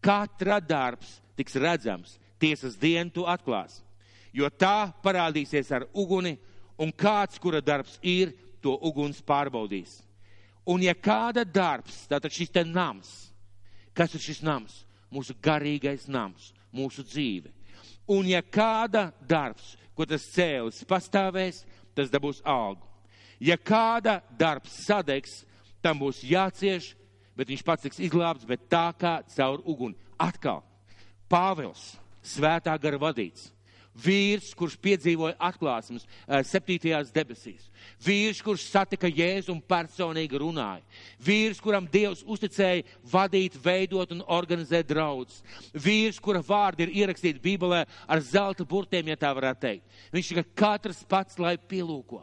[0.03, 3.81] katra darbs tiks redzams, tiesas dienu to atklās.
[4.33, 6.37] Jo tā parādīsies ar uguni,
[6.79, 10.03] un kāds, kura darbs ir, to uguns pārbaudīs.
[10.69, 13.31] Un ja kāda darbs, tātad šis te nams,
[13.97, 14.85] kas ir šis nams?
[15.11, 17.51] Mūsu garīgais nams, mūsu dzīve.
[18.11, 21.65] Un ja kāda darbs, ko tas cēlis pastāvēs,
[21.97, 22.90] tas dabūs algu.
[23.41, 25.41] Ja kāda darbs sadegs,
[25.81, 26.93] tam būs jācieš,
[27.37, 29.97] bet viņš pats tiks izglābts, bet tā kā caur uguni.
[30.21, 30.61] Atkal,
[31.31, 31.95] Pāvils,
[32.27, 33.49] svētā gara vadīts
[34.01, 37.67] Vīrs, kurš piedzīvoja atklāsmes eh, septītajās debesīs.
[38.05, 40.85] Vīrs, kurš satika Jēzu un personīgi runāja.
[41.27, 45.41] Vīrs, kuram Dievs uzticēja vadīt, veidot un organizēt draudz.
[45.75, 50.01] Vīrs, kura vārdi ir ierakstīti Bībelē ar zelta burtiem, ja tā varētu teikt.
[50.15, 52.23] Viņš ir katrs pats, lai pielūko.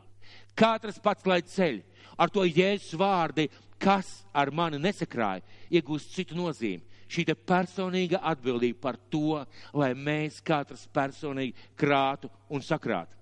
[0.58, 1.82] Katrs pats, lai ceļ.
[2.18, 3.46] Ar to Jēzus vārdi,
[3.78, 9.44] kas ar mani nesakrāja, iegūst citu nozīmi šī personīga atbildība par to,
[9.74, 13.16] lai mēs katrs personīgi krātu un sakrātu.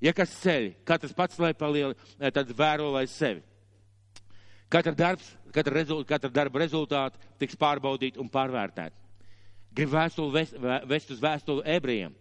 [0.00, 3.42] Ja kas ceļ, katrs pats lai palieli, eh, tad vēro lai sevi.
[4.70, 8.94] Katra, darbs, katra, rezult, katra darba rezultāti tiks pārbaudīti un pārvērtēti.
[9.74, 10.54] Gribu vēstuli vest,
[10.86, 12.14] vest uz vēstuli ebrejiem.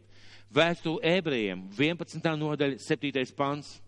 [0.53, 2.35] Vēstuli ebrejiem 11.
[2.37, 3.35] nodaļa, 7.
[3.37, 3.79] pants.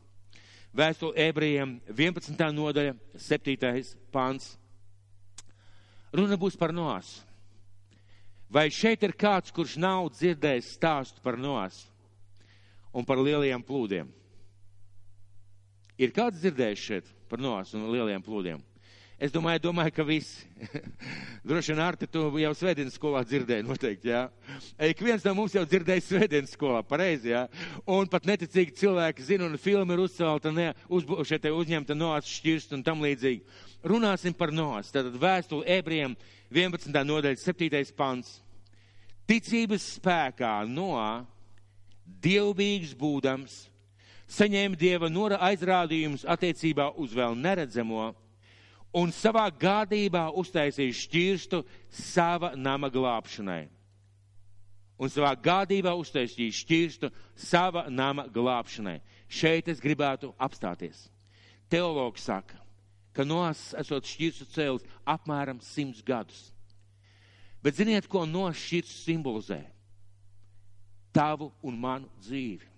[0.72, 2.38] Vēstuli ebrejiem 11.
[2.56, 3.82] nodaļa, 7.
[4.12, 4.54] pants.
[6.16, 7.26] Runa būs par nosu.
[8.52, 11.88] Vai šeit ir kāds, kurš nav dzirdējis stāstu par nosu
[12.92, 14.10] un par lielajiem plūdiem?
[16.00, 18.64] Ir kāds dzirdējis šeit par nosu un lielajiem plūdiem?
[19.22, 20.48] Es domāju, domāju ka visi.
[21.48, 24.24] Droši vien, Arti, tu jau svētdienas skolā dzirdēji noteikti, jā.
[24.88, 27.44] Ik viens no mums jau dzirdēja svētdienas skolā, pareizi, jā.
[27.86, 32.74] Un pat neticīgi cilvēki zina, un filma ir uzcelta, ne, uz, šeit uzņemta noās šķirst
[32.74, 34.90] un tam līdzīgi runāsim par nos.
[34.94, 36.16] Tātad vēstuli ebriem
[36.50, 36.90] 11.
[37.06, 37.94] nodaļa 7.
[37.98, 38.40] pants.
[39.30, 41.24] Ticības spēkā Noā,
[42.26, 43.60] dievbijīgs būdams,
[44.32, 48.10] saņēma dieva nora aizrādījumus attiecībā uz vēl neredzamo
[48.94, 53.66] un savā gādībā uztaisīja šķirstu sava nama glābšanai.
[55.02, 59.00] Un savā gādībā uztaisīja šķirstu sava nama glābšanai.
[59.32, 61.08] Šeit es gribētu apstāties.
[61.72, 62.60] Teologs saka,
[63.16, 66.50] ka nos esot šķirstu cēlis apmēram simts gadus.
[67.64, 69.62] Bet ziniet, ko nos šķirsts simbolizē?
[71.16, 72.71] Tavu un manu dzīvi.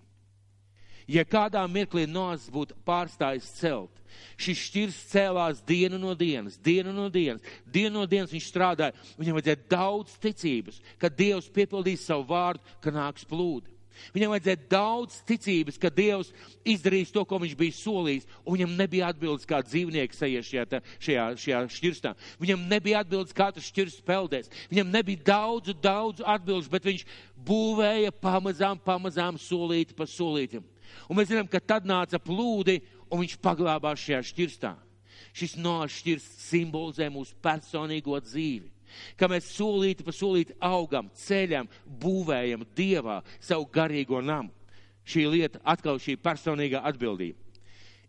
[1.08, 3.92] Ja kādā mirklī nos būtu pārstājis celt,
[4.40, 8.96] šis šķirs cēlās dienu no dienas, dienu no dienas, dienu no dienas viņš strādāja.
[9.20, 13.74] Viņam vajadzēja daudz ticības, ka Dievs piepildīs savu vārdu, ka nāks plūdi.
[14.14, 16.32] Viņam vajadzēja daudz ticības, ka Dievs
[16.66, 21.28] izdarīs to, ko viņš bija solījis, un viņam nebija atbildes, kā dzīvnieks ejies šajā, šajā,
[21.44, 22.16] šajā šķirstā.
[22.42, 24.52] Viņam nebija atbildes, kā tas šķirsts peldēs.
[24.72, 27.06] Viņam nebija daudzu, daudzu atbildes, bet viņš
[27.48, 30.66] būvēja pamazām, pamazām solīti pa solītim.
[31.10, 32.80] Un mēs zinām, ka tad nāca plūdi,
[33.10, 34.76] un viņš paglābās šajā šķirstā.
[35.34, 38.74] Šis nošķirsts simbolizē mūsu personīgo dzīvi
[39.18, 44.52] ka mēs solīti pa solīti augam, ceļam, būvējam Dievā savu garīgo namu.
[45.04, 47.40] Šī lieta atkal šī personīgā atbildība.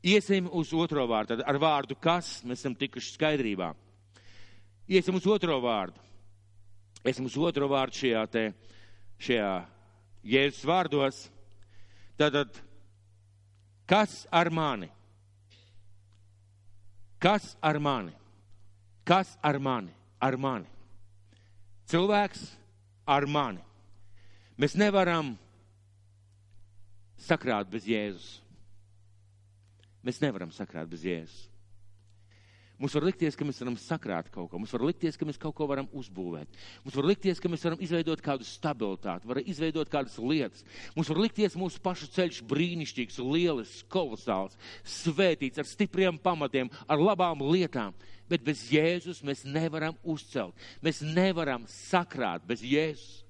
[0.05, 3.73] Iesim uz otro vārdu, tad ar vārdu kas mēs esam tikuši skaidrībā.
[4.93, 5.97] Iesim uz otro vārdu.
[7.05, 8.45] Iesim uz otro vārdu šajā te,
[9.25, 9.55] šajā
[10.25, 11.23] Jēzus vārdos.
[12.21, 12.53] Tātad,
[13.87, 14.91] kas ar mani?
[17.19, 18.13] Kas ar mani?
[19.05, 19.93] Kas ar mani?
[20.21, 20.69] Ar mani.
[21.89, 22.45] Cilvēks,
[23.07, 23.61] ar mani.
[24.57, 25.35] Mēs nevaram
[27.21, 28.39] sakrāt bez Jēzus.
[30.05, 31.54] Mēs nevaram sakrāt bez Jēzus.
[32.75, 35.55] Mums var likties, ka mēs varam sakrāt kaut ko, mums var likties, ka mēs kaut
[35.55, 36.57] ko varam uzbūvēt.
[36.83, 40.65] Mums var likties, ka mēs varam izveidot kādu stabilitāti, varam izveidot kādas lietas.
[40.97, 47.47] Mums var likties mūsu pašu ceļš brīnišķīgs, lielisks, kolosāls, svētīts, ar stipriem pamatiem, ar labām
[47.47, 47.95] lietām.
[48.27, 50.59] Bet bez Jēzus mēs nevaram uzcelt.
[50.83, 53.21] Mēs nevaram sakrāt bez Jēzus.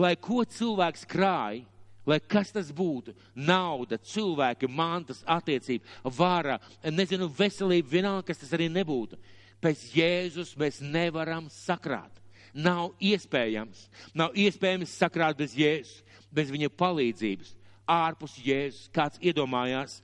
[0.00, 1.62] Lai ko cilvēks krāj,
[2.06, 8.68] lai kas tas būtu- nauda, cilvēki, mantas, attiecība, vara, nezinu, veselība, vienalga, kas tas arī
[8.70, 9.18] nebūtu.
[9.60, 12.10] Pēc Jēzus mēs nevaram sakrāt.
[12.54, 13.88] Nav iespējams.
[14.14, 17.54] Nav iespējams sakrāt bez Jēzus, bez viņa palīdzības.
[17.86, 20.00] Ārpus Jēzus kāds iedomājās,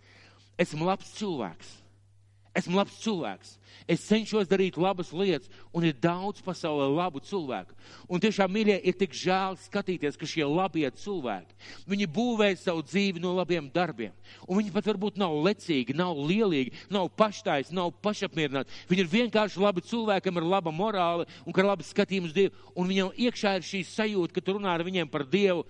[0.59, 1.86] esmu labs cilvēks.
[2.57, 3.57] Esmu labs cilvēks.
[3.87, 7.75] Es cenšos darīt labas lietas, un ir daudz pasaulē labu cilvēku.
[8.11, 11.55] Un tiešām, mīļie, ir tik žēl skatīties, ka šie labie cilvēki,
[11.87, 14.15] viņi būvē savu dzīvi no labiem darbiem.
[14.49, 18.75] Un viņi pat varbūt nav lecīgi, nav lielīgi, nav paštais, nav pašapmierināti.
[18.91, 22.57] Viņi ir vienkārši labi cilvēki, kam ir laba morāla un kā labi skatījums Dievu.
[22.75, 25.63] Un viņam iekšā ir šī sajūta, ka tu runā ar viņiem par Dievu.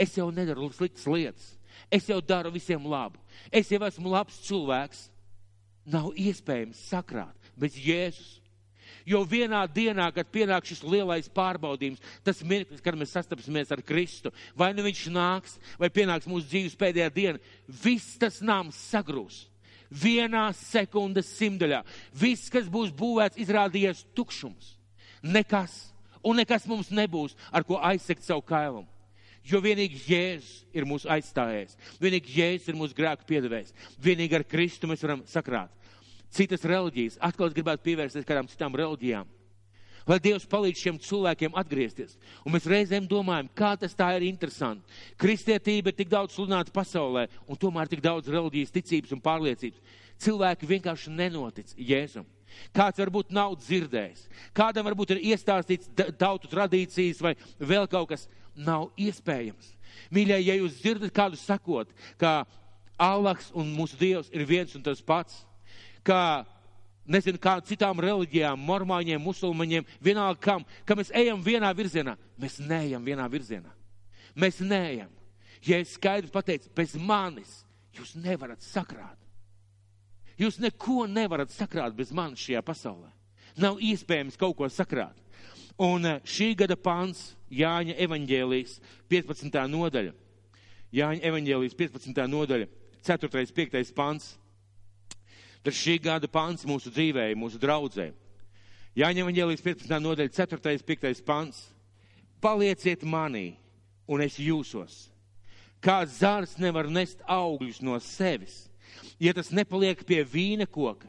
[0.00, 1.52] Es jau nedaru sliktas lietas.
[1.92, 3.20] Es jau daru visiem labu.
[3.52, 5.11] Es jau esmu labs cilvēks.
[5.88, 8.38] Nav iespējams sakrāt bez Jēzus.
[9.08, 14.30] Jo vienā dienā, kad pienāk šis lielais pārbaudījums, tas mirklis, kad mēs sastapsimies ar Kristu,
[14.54, 19.46] vai nu viņš nāks, vai pienāks mūsu dzīves pēdējā diena, viss tas nams sagrūs.
[19.92, 21.82] Vienā sekundes simtaļā.
[22.16, 24.76] Viss, kas būs būvēts, izrādījies tukšums.
[25.22, 25.74] Nekas.
[26.22, 28.91] Un nekas mums nebūs, ar ko aizsegt savu kailumu.
[29.50, 31.74] Jo vienīgi Jēzus ir mūsu aizstājējs.
[32.02, 33.72] Vienīgi Jēzus ir mūsu grēku piedevējs.
[34.02, 35.72] Vienīgi ar Kristu mēs varam sakrāt
[36.32, 37.18] citas reliģijas.
[37.20, 39.28] Atkal es gribētu pievērsties kādām citām reliģijām.
[40.08, 42.16] Lai Dievs palīdz šiem cilvēkiem atgriezties.
[42.42, 44.82] Un mēs reizēm domājam, kā tas tā ir interesanti.
[45.20, 49.98] Kristietība ir tik daudz sludināta pasaulē, un tomēr tik daudz reliģijas ticības un pārliecības.
[50.22, 52.26] Cilvēki vienkārši nenotic Jēzum.
[52.74, 55.88] Kāds varbūt nav dzirdējis, kādam varbūt ir iestāstīts
[56.20, 59.72] tautu tradīcijas vai vēl kaut kas nav iespējams.
[60.12, 62.42] Mīļie, ja jūs dzirdat kādu sakot, ka
[63.00, 65.42] Allahs un mūsu Dievs ir viens un tas pats,
[66.06, 66.44] kā,
[67.06, 72.16] nezinu, kā citām reliģijām, mormāņiem, musulmaņiem, vienalga kam, ka mēs ejam vienā virzienā.
[72.40, 73.72] Mēs neejam vienā virzienā.
[74.38, 75.10] Mēs neejam.
[75.62, 77.62] Ja es skaidri pateicu, bez manis
[77.94, 79.18] jūs nevarat sakrāt.
[80.40, 83.10] Jūs neko nevarat sakrāt bez manis šajā pasaulē.
[83.60, 85.16] Nav iespējams kaut ko sakrāt.
[85.80, 88.78] Un eh, šī gada pants Jāņa evaņģēlijas
[89.12, 89.58] 15.
[89.68, 90.14] nodaļa.
[90.92, 92.24] Jāņa evaņģēlijas 15.
[92.32, 92.68] nodaļa,
[93.04, 93.46] 4.
[93.56, 93.92] 5.
[93.96, 94.32] pants.
[95.62, 98.10] Tas šī gada pants mūsu dzīvē, mūsu draudzē.
[98.98, 100.00] Jāņem Evangelijas 15.
[100.04, 100.82] nodaļa, 4.
[100.84, 101.22] 5.
[101.24, 101.70] pants.
[102.42, 103.54] Palieciet manī,
[104.10, 105.06] un es jūsos.
[105.82, 108.66] Kā zārs nevar nest augļus no sevis,
[109.22, 111.08] ja tas nepaliek pie vīna koka,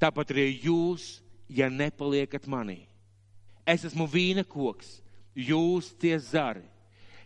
[0.00, 2.82] tāpat arī jūs, ja nepaliekat manī.
[3.68, 4.98] Es esmu vīna koks,
[5.34, 6.64] jūs tie zari.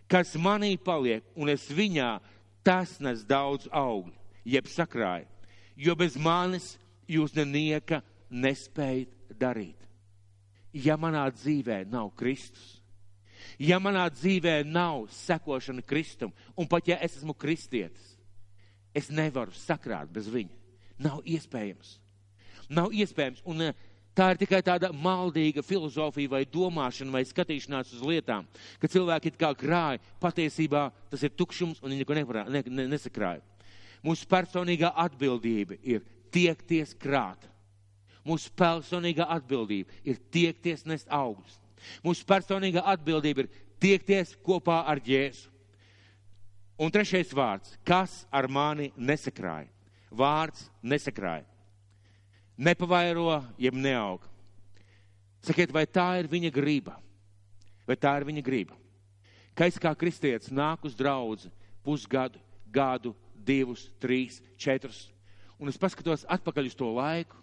[0.09, 2.17] Kas manī paliek, un es viņā,
[2.65, 5.27] tas nes daudz augļu, jeb sakrāja
[5.79, 6.73] jo bez manis
[7.09, 9.77] jūs nenieka nespējat darīt.
[10.75, 12.77] Ja manā dzīvē nav Kristus,
[13.57, 18.17] ja manā dzīvē nav sekošana Kristum, un pat ja es esmu kristietis,
[18.93, 20.55] es nevaru sakrāt bez viņa.
[20.99, 21.95] Nav iespējams.
[22.75, 23.39] Nav iespējams.
[23.47, 23.75] Un eh,
[24.19, 28.47] tā ir tikai tāda maldīga filozofija vai domāšana vai skatīšanās uz lietām,
[28.81, 32.87] ka cilvēki it kā krāja, patiesībā tas ir tukšums un viņi neko nevarā, ne, ne,
[32.91, 33.43] nesakrāja.
[34.03, 36.03] Mūsu personīgā atbildība ir
[36.33, 37.47] tiekties krāt.
[38.27, 41.55] Mūsu personīgā atbildība ir tiekties nest augļus.
[42.03, 45.47] Mūsu personīgā atbildība ir tiekties kopā ar Jēzu.
[46.79, 49.67] Un trešais vārds, kas ar mani nesakrāja?
[50.15, 51.47] Vārds nesakrāja.
[52.59, 54.25] Nepavairo, jeb neaug.
[55.47, 56.97] Sakiet, vai tā ir viņa grība?
[57.87, 58.75] Vai tā ir viņa grība?
[59.55, 61.47] Ka es kā kristietis nāku uz draudzi
[61.83, 65.07] pusgadu, gadu, divus, trīs, četrus,
[65.55, 67.39] un es paskatos atpakaļ uz to laiku,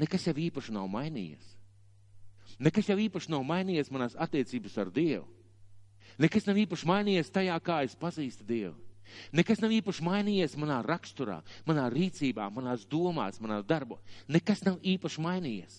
[0.00, 1.52] nekas jau īpaši nav mainījies.
[2.56, 5.28] Nekas jau īpaši nav mainījies manās attiecības ar Dievu.
[6.20, 8.76] Nekas nav īpaši mainījies tajā, kā es pazīstu Dievu.
[9.36, 13.98] Nekas nav īpaši mainījies manā raksturā, manā rīcībā, manās domās, manā darbā.
[14.28, 15.78] Nekas nav īpaši mainījies.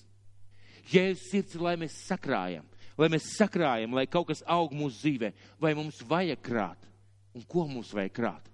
[0.92, 2.66] Jēzus sirds ir, lai mēs sakrājam,
[3.00, 6.90] lai mēs sakrājam, lai kaut kas aug mūsu dzīvē, vai mums vajag krāt,
[7.34, 8.54] un ko mums vajag krāt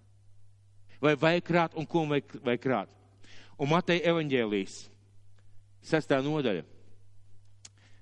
[1.01, 2.91] vai vajag krāt un ko vajag, vajag krāt.
[3.59, 4.75] Un Mateja evaņģēlijas,
[5.83, 6.63] sestā nodaļa.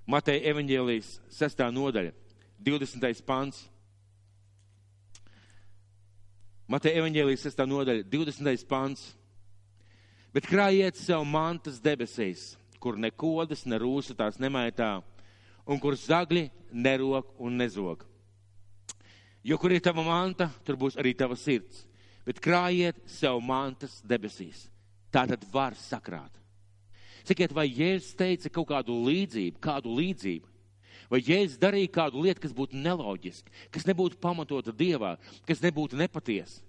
[0.08, 2.14] Mateja evaņģēlijas, sestā nodaļa,
[2.64, 3.24] 20.
[3.26, 3.66] pants.
[6.68, 7.62] Mateja evaņģēlijas 6.
[7.64, 8.64] nodaļa, 20.
[8.68, 9.06] pants.
[10.36, 14.98] Bet krājiet sev mantas debesīs, kur ne kodas, ne rūsa tās nemaitā,
[15.64, 18.04] un kur zagļi nerok un nezog.
[19.40, 21.86] Jo kur ir tava manta, tur būs arī tava sirds.
[22.28, 24.66] Bet krājiet sev mantas debesīs.
[25.08, 26.36] Tā tad var sakrāt.
[27.24, 30.57] Sakiet, vai Jēzus teica kaut kādu līdzību, kādu līdzību?
[31.08, 35.16] Vai Jēzus darīja kādu lietu, kas būtu neloģiska, kas nebūtu pamatota Dievā,
[35.48, 36.60] kas nebūtu nepatiesa?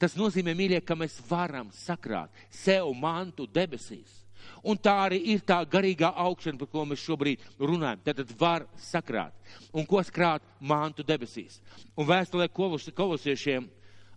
[0.00, 4.22] Tas nozīmē, mīļie, ka mēs varam sakrāt sev mantu debesīs.
[4.66, 8.00] Un tā arī ir tā garīgā augšana, par ko mēs šobrīd runājam.
[8.02, 9.34] Tad var sakrāt.
[9.74, 11.60] Un ko skrāt mantu debesīs?
[11.94, 13.68] Un vēstulē kolosiešiem,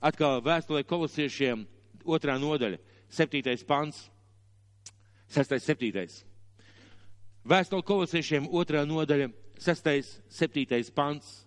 [0.01, 1.65] atkal vēstulē kolosiešiem,
[2.05, 4.05] otrā nodaļa, septītais pants,
[5.29, 6.23] sestais, septītais.
[7.45, 9.29] Vēstule kolosiešiem, otrā nodaļa,
[9.63, 11.43] sestais, septītais pants.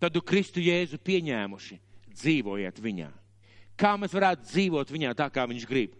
[0.00, 1.78] Tad Kristu Jēzu pieņēmuši,
[2.12, 3.10] dzīvojiet viņā.
[3.78, 5.94] Kā mēs varētu dzīvot viņā tā, kā viņš grib?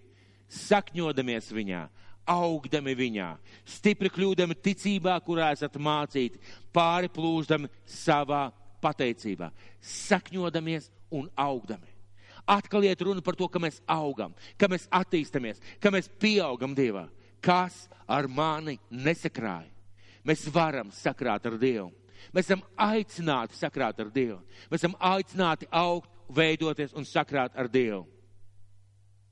[0.55, 1.83] Sakņodamies viņā,
[2.31, 3.31] augdami viņā,
[3.66, 6.41] stipri kļūdami ticībā, kurā esat mācīti,
[6.75, 8.47] pāri plūždami savā
[8.85, 9.51] pateicībā,
[9.81, 11.91] sakņodamies un augdami.
[12.45, 17.07] Atkal iet runa par to, ka mēs augam, ka mēs attīstamies, ka mēs pieaugam Dievā.
[17.45, 19.74] Kas ar mani nesakrāja?
[20.25, 21.91] Mēs varam sakrāt ar Dievu.
[22.33, 24.41] Mēs esam aicināti sakrāt ar Dievu.
[24.70, 28.07] Mēs esam aicināti augt, veidoties un sakrāt ar Dievu.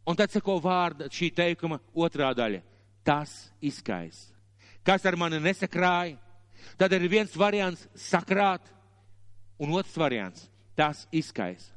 [0.05, 2.61] Un tad seko vārda šī teikuma otrā daļa.
[3.07, 3.33] Tas
[3.63, 4.29] izskais.
[4.85, 6.19] Kas ar mani nesakrāja?
[6.79, 8.63] Tad ir viens variants sakrāt,
[9.59, 11.73] un otrs variants- tas izskais.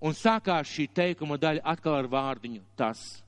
[0.00, 3.22] Un sākās šī teikuma daļa atkal ar vārdiņu tas.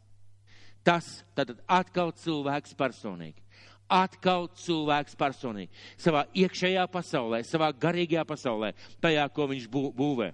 [0.85, 3.43] Tas tad atkal cilvēks personīgi
[3.91, 5.71] atkal cilvēks personīgi,
[6.01, 8.73] savā iekšējā pasaulē, savā garīgajā pasaulē,
[9.03, 10.33] tajā, ko viņš būvē.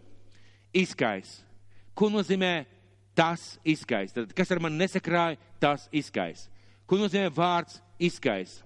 [0.77, 1.39] Izskais.
[1.97, 2.67] Ko nozīmē
[3.19, 4.15] tas izskais?
[4.15, 6.47] Tad, kas ar mani nesakrāja, tas izskais.
[6.87, 8.61] Ko nozīmē vārds izskais?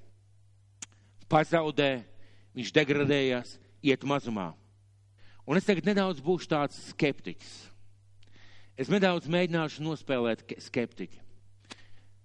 [1.32, 2.02] Pazaudē,
[2.52, 4.52] viņš degradējās, iet mazumā.
[5.48, 7.54] Un es tagad nedaudz būšu tāds skeptiķis.
[8.78, 11.18] Es nedaudz mēģināšu nospēlēt skeptiķi.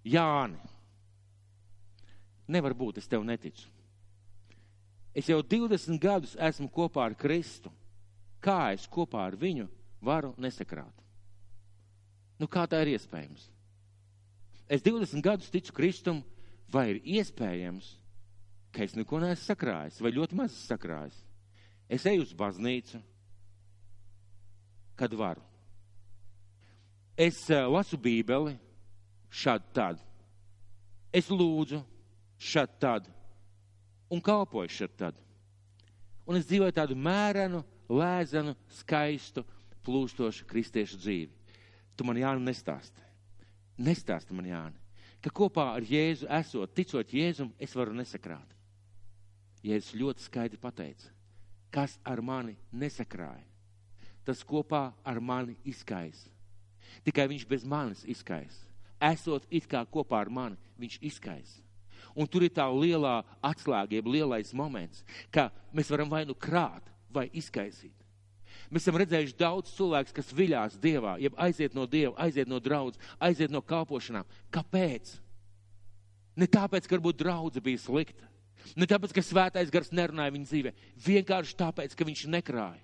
[0.08, 0.60] Jāni,
[2.48, 3.68] Nevar būt, es tev neticu.
[5.18, 7.72] Es jau 20 gadus esmu kopā ar Kristu.
[8.40, 9.66] Kā es kopā ar viņu
[10.06, 10.94] varu nesakrāt?
[12.38, 13.48] Nu, kā tā ir iespējams?
[14.70, 16.22] Es 20 gadus ticu Kristum,
[16.70, 17.96] vai ir iespējams,
[18.76, 21.18] ka es neko neesmu sakrājis, vai ļoti maz sakrājis?
[21.90, 23.00] Es eju uz baznīcu,
[25.00, 25.42] kad varu.
[27.18, 28.54] Es uh, lasu Bībeli,
[29.34, 30.02] šādi tad.
[31.16, 31.80] Es lūdzu,
[32.38, 33.08] šad tad
[34.10, 35.16] un kalpoju šad tad.
[36.28, 39.46] Un es dzīvoju tādu mērenu, lēzenu, skaistu,
[39.88, 41.32] plūstošu kristiešu dzīvi.
[41.96, 43.04] Tu man Jāni nestāsti.
[43.78, 44.80] Nestāsti man Jāni,
[45.22, 48.56] ka kopā ar Jēzu esot, ticot Jēzum, es varu nesakrāt.
[49.66, 51.12] Jēzus ļoti skaidri pateica,
[51.74, 53.46] kas ar mani nesakrāja,
[54.26, 56.26] tas kopā ar mani izkais.
[57.06, 58.56] Tikai viņš bez manis izkais.
[59.04, 61.52] Esot it kā kopā ar mani, viņš izkais.
[62.16, 65.04] Un tur ir tā lielā atslēga, jeb lielais moments,
[65.34, 67.94] ka mēs varam vai nu krāt, vai izkaisīt.
[68.72, 73.00] Mēs esam redzējuši daudz cilvēku, kas viļās Dievā, jeb aiziet no Dieva, aiziet no draudzes,
[73.24, 74.28] aiziet no kalpošanām.
[74.52, 75.14] Kāpēc?
[76.38, 78.28] Ne tāpēc, ka varbūt draudze bija slikta.
[78.76, 80.74] Ne tāpēc, ka svētais gars nerunāja viņa dzīvē.
[81.06, 82.84] Vienkārši tāpēc, ka viņš nekrāja.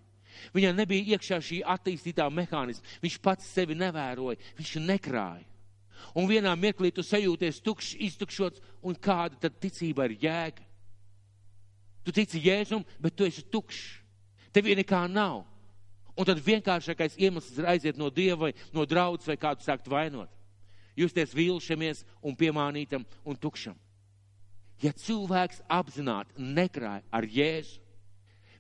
[0.56, 2.96] Viņam nebija iekšā šī attīstītā mehānisma.
[3.04, 5.53] Viņš pats sevi nevēroja, viņš nekrāja
[6.16, 10.70] un vienā mirklī tu sajūties tukšs, iztukšots, un kāda tad ticība ir jēga?
[12.04, 14.00] Tu tici Jēzum, bet tu esi tukšs.
[14.54, 15.46] Tev nekā nav.
[16.14, 20.30] Un tad vienkāršākais iemesls ir aiziet no dieva no draudzes vai kādu sākt vainot.
[20.94, 23.74] Justies vīlušamies un piemānītam un tukšam.
[24.84, 27.80] Ja cilvēks apzināti nekrāja ar Jēzu,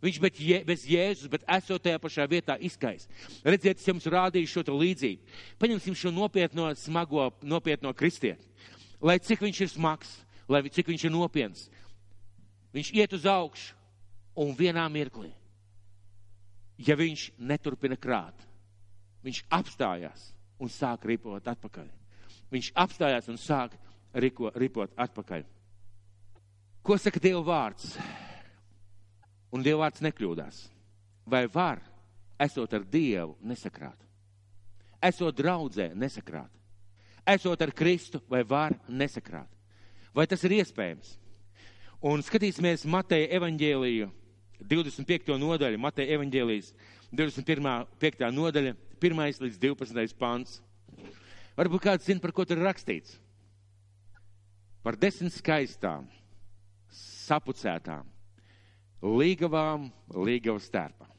[0.03, 3.05] Viņš bet, je, bez Jēzus, bet esot tajā pašā vietā izkais.
[3.45, 5.37] Redziet, es jums rādīju šo līdzību.
[5.61, 8.43] Paņemsim šo nopietno, smago, nopietno kristieti.
[9.03, 10.11] Lai cik viņš ir smags,
[10.51, 11.69] lai cik viņš ir nopietns,
[12.75, 13.75] viņš iet uz augšu
[14.39, 15.31] un vienā mirklī,
[16.77, 18.35] ja viņš neturpina krāt,
[19.23, 21.87] viņš apstājās un sāk ripot atpakaļ.
[22.53, 23.75] Viņš apstājās un sāk
[24.13, 25.43] riko, ripot atpakaļ.
[26.83, 27.95] Ko saka Dieva vārds?
[29.53, 30.63] Un Dievvvārds nekļūdās.
[31.29, 31.79] Vai var,
[32.41, 33.99] esot ar Dievu, nesakrāt?
[35.03, 36.49] Esot draudzē, nesakrāt?
[37.27, 39.47] Esot ar Kristu, vai var nesakrāt?
[40.13, 41.15] Vai tas ir iespējams?
[42.03, 44.09] Un skatīsimies Mateja evaņģēliju
[44.63, 45.35] 25.
[45.39, 46.73] nodaļa, Mateja evaņģēlijas,
[47.11, 47.87] 21.
[47.99, 48.23] 5.
[48.33, 49.23] nodaļa, 1.
[49.43, 50.15] līdz 12.
[50.19, 50.59] pants.
[51.57, 53.17] Varbūt kāds zina, par ko tur ir rakstīts.
[54.83, 56.09] Par desmit skaistām,
[56.91, 58.07] sapucētām,
[59.03, 61.11] līgavām, līgavas stērpām.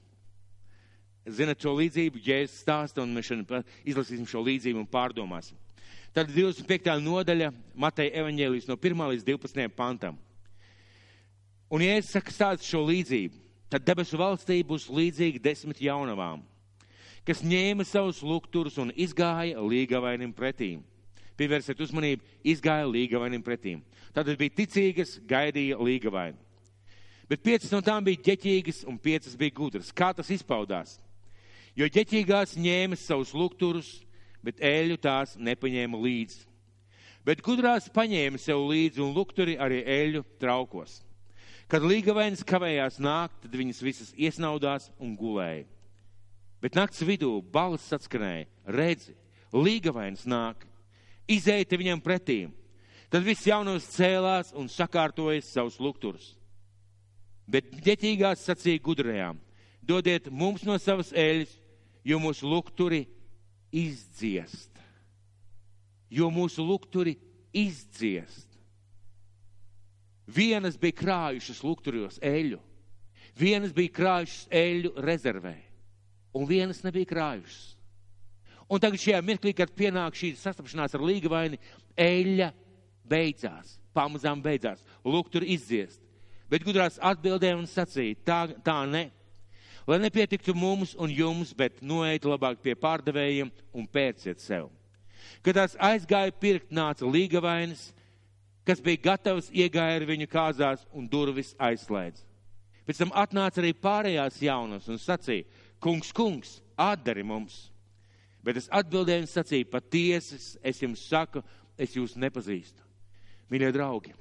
[1.24, 5.56] Zinat šo līdzību, Jēzus stāsta, un mēs šodien izlasīsim šo līdzību un pārdomāsim.
[6.14, 6.92] Tad 25.
[7.02, 9.04] nodaļa Mateja evaņģēlijas no 1.
[9.14, 9.64] līdz 12.
[9.74, 10.18] pantam.
[11.72, 13.40] Un, ja es saku stāstu šo līdzību,
[13.72, 16.44] tad debesu valstī būs līdzīgi desmit jaunavām,
[17.26, 20.84] kas ņēma savus lukturus un izgāja līgavainim pretīm.
[21.34, 23.80] Pievērsiet uzmanību, izgāja līgavainim pretīm.
[24.14, 26.43] Tātad bija ticīgas, gaidīja līgavaini.
[27.28, 29.92] Bet piecas no tām bija ģeķīgas un piecas bija gudras.
[29.92, 30.98] Kā tas izpaudās?
[31.74, 34.02] Jo ģeķīgās ņēma savus lukturus,
[34.44, 36.44] bet eļu tās nepaņēma līdzi.
[37.24, 41.00] Bet gudrās paņēma sev līdzi un lukturi arī eļu traukos.
[41.72, 45.64] Kad līgavainas kavējās nākt, tad viņas visas iesnaudās un gulēja.
[46.60, 49.16] Bet nakts vidū balss atskanēja, redzi,
[49.56, 50.68] līgavainas nāk,
[51.28, 52.52] izēja te viņam pretīm.
[53.08, 56.34] Tad viss jaunos cēlās un sakārtojas savus lukturus.
[57.46, 59.40] Bet ģeķīgās sacīja gudrajām,
[59.84, 61.52] dodiet mums no savas eļas,
[62.04, 63.04] jo mūsu lukturi
[63.74, 64.70] izdziest.
[66.12, 67.16] Jo mūsu lukturi
[67.52, 68.48] izdziest.
[70.24, 72.58] Vienas bija krājušas lukturijos eļu,
[73.36, 75.56] vienas bija krājušas eļu rezervē,
[76.32, 77.74] un vienas nebija krājušas.
[78.72, 81.58] Un tagad šajā mirklī, kad pienāk šī sastapšanās ar līgavaini,
[82.00, 82.48] eļļa
[83.04, 86.00] beidzās, pamazām beidzās, lukturi izdziest.
[86.50, 89.08] Bet gudrās atbildēja un sacīja, tā, tā ne
[89.86, 94.70] lai nepietiktu mums un jums, bet noiet labāk pie pārdevējiem un pērciet sev.
[95.44, 97.90] Kad tās aizgāja pirkt, nāca līgavainis,
[98.64, 102.24] kas bija gatavs iegāja viņu kāzās un durvis aizslēdz.
[102.84, 105.46] Pēc tam atnāca arī pārējās jaunas un sacīja,
[105.80, 107.70] kungs, kungs, atdari mums.
[108.44, 111.40] Bet es atbildēju un sacīju, patiesi es jums saku,
[111.80, 112.84] es jūs nepazīstu.
[113.52, 114.12] Mīļie draugi,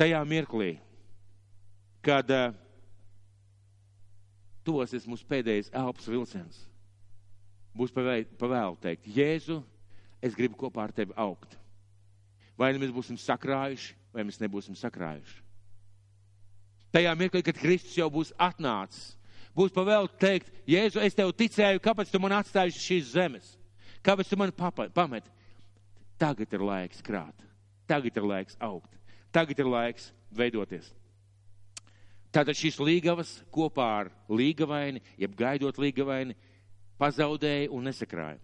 [0.00, 0.76] tajā mirklī,
[2.04, 2.54] kad uh,
[4.66, 6.58] tuvosies mūsu pēdējais elpas vilciens.
[7.76, 9.60] Būs pavēlu teikt, Jēzu,
[10.24, 11.58] es gribu kopā ar tevi augt.
[12.56, 15.42] Vai nu mēs būsim sakrājuši, vai mēs nebūsim sakrājuši.
[16.94, 19.12] Tajā mirklī, kad Kristus jau būs atnācis,
[19.56, 23.50] būs pavēlu teikt, Jēzu, es tev ticēju, kāpēc tu man atstājuši šīs zemes?
[24.06, 25.32] Kāpēc tu man pameti?
[26.16, 27.44] Tagad ir laiks krāt,
[27.84, 28.88] tagad ir laiks augt,
[29.36, 30.88] tagad ir laiks veidoties.
[32.32, 36.36] Tātad šīs līgavas kopā ar līgavaini, jeb gaidot līgavaini,
[37.00, 38.40] pazaudēja un nesakrāja.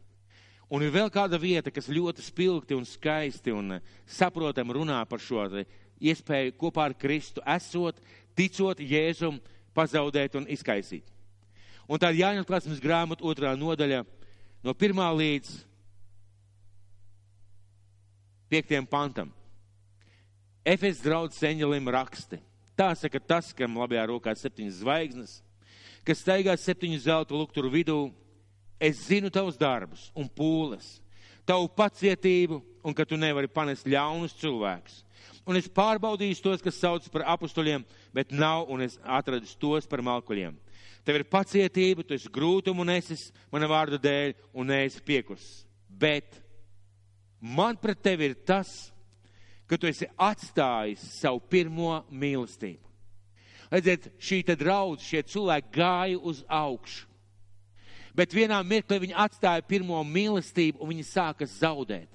[0.72, 3.76] Un ir vēl kāda vieta, kas ļoti spilgti un skaisti un
[4.09, 5.45] saprotam runā par šo
[6.01, 8.01] iespēju kopā ar Kristu esot,
[8.34, 9.40] ticot Jēzum,
[9.76, 11.05] pazaudēt un izkaisīt.
[11.88, 14.01] Un tā ir Jāņa klāsmes grāmata otrā nodaļa
[14.64, 15.53] no pirmā līdz
[18.49, 19.32] piektiem pantam.
[20.62, 22.38] Efes draudz eņģelim raksti.
[22.78, 25.32] Tā saka tas, kam labajā rokā septiņas zvaigznes,
[26.06, 27.96] kas staigā septiņu zelta lukturu vidū.
[28.82, 30.96] Es zinu tavus darbus un pūles,
[31.46, 35.02] tavu pacietību un ka tu nevari panest ļaunus cilvēkus.
[35.46, 37.84] Un es pārbaudīšu tos, kas sauc par apustuļiem,
[38.14, 40.54] bet nav, un es atradu tos par malkuļiem.
[41.02, 45.64] Tev ir pacietība, tu esi grūtumu nesis mana vārda dēļ un neesi piekus.
[45.90, 46.38] Bet
[47.42, 48.91] man pret tevi ir tas,
[49.72, 52.90] ka tu esi atstājis savu pirmo mīlestību.
[53.72, 57.06] Redziet, šī te draudz, šie cilvēki gāja uz augšu.
[58.12, 62.10] Bet vienā mirklī viņi atstāja pirmo mīlestību un viņi sāka zaudēt.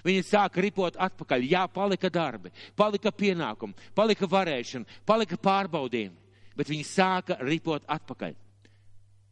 [0.00, 1.44] Viņi sāka ripot atpakaļ.
[1.50, 6.16] Jā, palika darbi, palika pienākumi, palika varēšana, palika pārbaudījumi.
[6.56, 8.32] Bet viņi sāka ripot atpakaļ.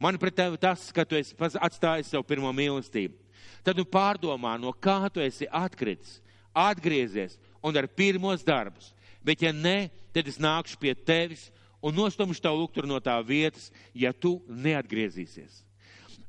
[0.01, 3.17] Man pret tevi tas, ka tu esi atstājis savu pirmo mīlestību.
[3.65, 6.19] Tad nu pārdomā, no kā tu esi atkritis,
[6.53, 8.93] atgriezies un ar pirmos darbus.
[9.25, 11.49] Bet ja nē, tad es nākšu pie tevis
[11.83, 15.63] un nostumšu tavu lukturu no tā vietas, ja tu neatgriezīsies.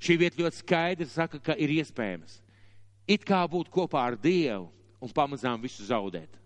[0.01, 2.39] Šī vieta ļoti skaidri saka, ka ir iespējams.
[3.07, 4.69] It kā būt kopā ar Dievu
[5.01, 6.37] un pamazām visu zaudēt.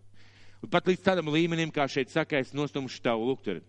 [0.63, 3.61] Un pat līdz tādam līmenim, kā šeit saka, es nostumšu tavu lukturu.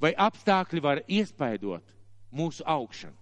[0.00, 1.84] Vai apstākļi var iespaidot
[2.32, 3.16] mūsu augšanu?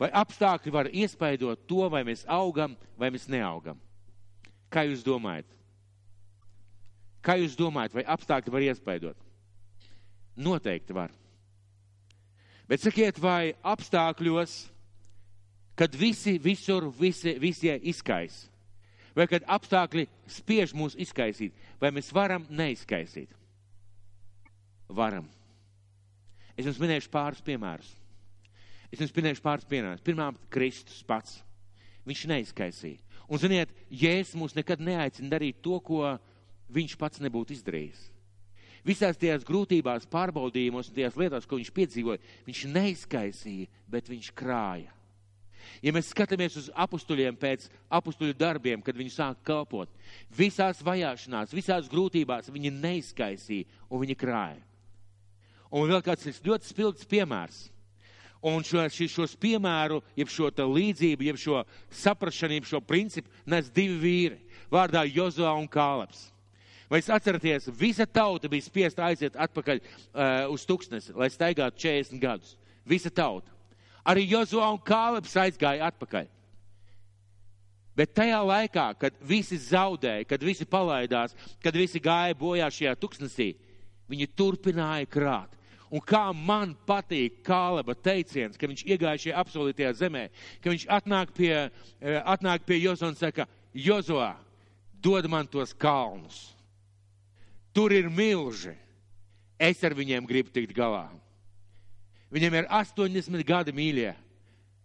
[0.00, 3.76] Vai apstākļi var iespaidot to, vai mēs augam, vai mēs neaugam?
[4.70, 5.48] Kā jūs domājat?
[7.20, 9.24] Kā jūs domājat, vai apstākļi var iespaidot?
[10.40, 11.10] Noteikti var.
[12.70, 14.54] Bet sakiet, vai apstākļos,
[15.76, 18.44] kad visi visur, visi, visie izkais,
[19.16, 21.52] vai kad apstākļi spiež mūs izkaisīt,
[21.82, 23.34] vai mēs varam neizkaisīt?
[24.94, 25.28] varam.
[26.58, 27.90] Es jums minēšu pāris piemērus.
[28.90, 30.02] Es jums minēšu pāris piemērus.
[30.04, 31.38] Pirmām, Kristus pats.
[32.08, 32.98] Viņš neizkaisīja.
[33.30, 36.16] Un, ziniet, Jēzus mūs nekad neaicina darīt to, ko
[36.74, 38.08] viņš pats nebūtu izdarījis.
[38.86, 44.94] Visās tajās grūtībās, pārbaudījumos un tajās lietās, ko viņš piedzīvoja, viņš neizkaisīja, bet viņš krāja.
[45.84, 49.92] Ja mēs skatāmies uz apstuļiem pēc apstuļu darbiem, kad viņi sāk kalpot,
[50.34, 54.64] visās vajāšanās, visās grūtībās viņi neizkaisīja un viņi krāja.
[55.70, 57.68] Un vēl kāds ļoti spilgts piemērs.
[58.40, 61.60] Un šo, šos piemēru, jeb šo līdzību, jeb šo
[61.92, 64.38] saprašanu, jeb šo principu nes divi vīri
[64.72, 66.30] vārdā Jozua un Kāleps.
[66.90, 72.18] Vai jūs atceraties, visa tauta bija spiesta aiziet atpakaļ uh, uz tuksnesi, lai staigātu 40
[72.18, 72.56] gadus.
[72.88, 73.52] Visa tauta.
[74.08, 76.26] Arī Jozua un Kāleps aizgāja atpakaļ.
[77.94, 83.52] Bet tajā laikā, kad visi zaudēja, kad visi palaidās, kad visi gāja bojā šajā tuksnesī,
[84.10, 85.59] viņi turpināja krāt.
[85.90, 90.28] Un kā man patīk Kāleba teiciens, ka viņš iegāja šajā apsolītajā zemē,
[90.62, 94.36] ka viņš atnāk pie, eh, atnāk pie Jozua un saka, Jozua,
[95.02, 96.54] dod man tos kalnus.
[97.74, 98.76] Tur ir milži.
[99.58, 101.10] Es ar viņiem gribu tikt galā.
[102.32, 104.14] Viņam ir 80 gadi mīļie.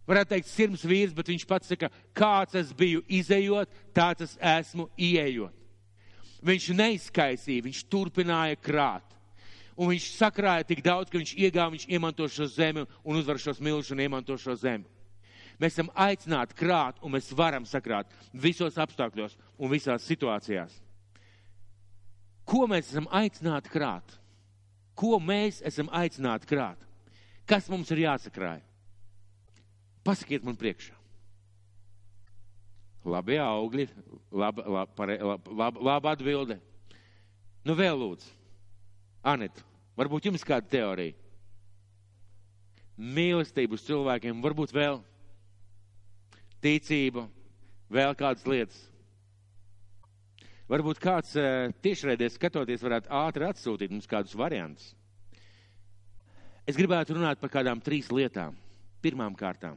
[0.06, 4.88] Varētu teikt, sirds vīrs, bet viņš pats saka, kāds es biju izējot, tāds es esmu
[4.98, 5.54] ieejot.
[6.46, 9.15] Viņš neizkaisīja, viņš turpināja krāt.
[9.76, 13.60] Un viņš sakrāja tik daudz, ka viņš iegāja, viņš iemanto šo zemi un uzvar šos
[13.60, 14.88] milžus un iemanto šo zemi.
[15.60, 20.74] Mēs esam aicināti krāt, un mēs varam sakrāt visos apstākļos un visās situācijās.
[22.46, 24.16] Ko mēs esam aicināti krāt?
[24.96, 26.80] Ko mēs esam aicināti krāt?
[27.48, 28.62] Kas mums ir jāsakrāj?
[30.06, 30.94] Pasakiet man priekšā.
[33.06, 33.86] Labi augļi,
[34.34, 36.58] laba, laba, laba, laba, atbilde.
[37.66, 38.35] Nu vēl lūdzu.
[39.26, 39.62] Anet,
[39.98, 41.16] varbūt jums kāda teorija?
[42.96, 45.00] Mīlestību uz cilvēkiem, varbūt vēl
[46.64, 47.26] ticība,
[47.92, 48.78] vēl kādas lietas.
[50.70, 54.88] Varbūt kāds eh, tiešraidēs skatoties varētu ātri atsūtīt mums kādus variantus.
[56.66, 58.56] Es gribētu runāt par kādām trīs lietām.
[59.02, 59.76] Pirmām kārtām,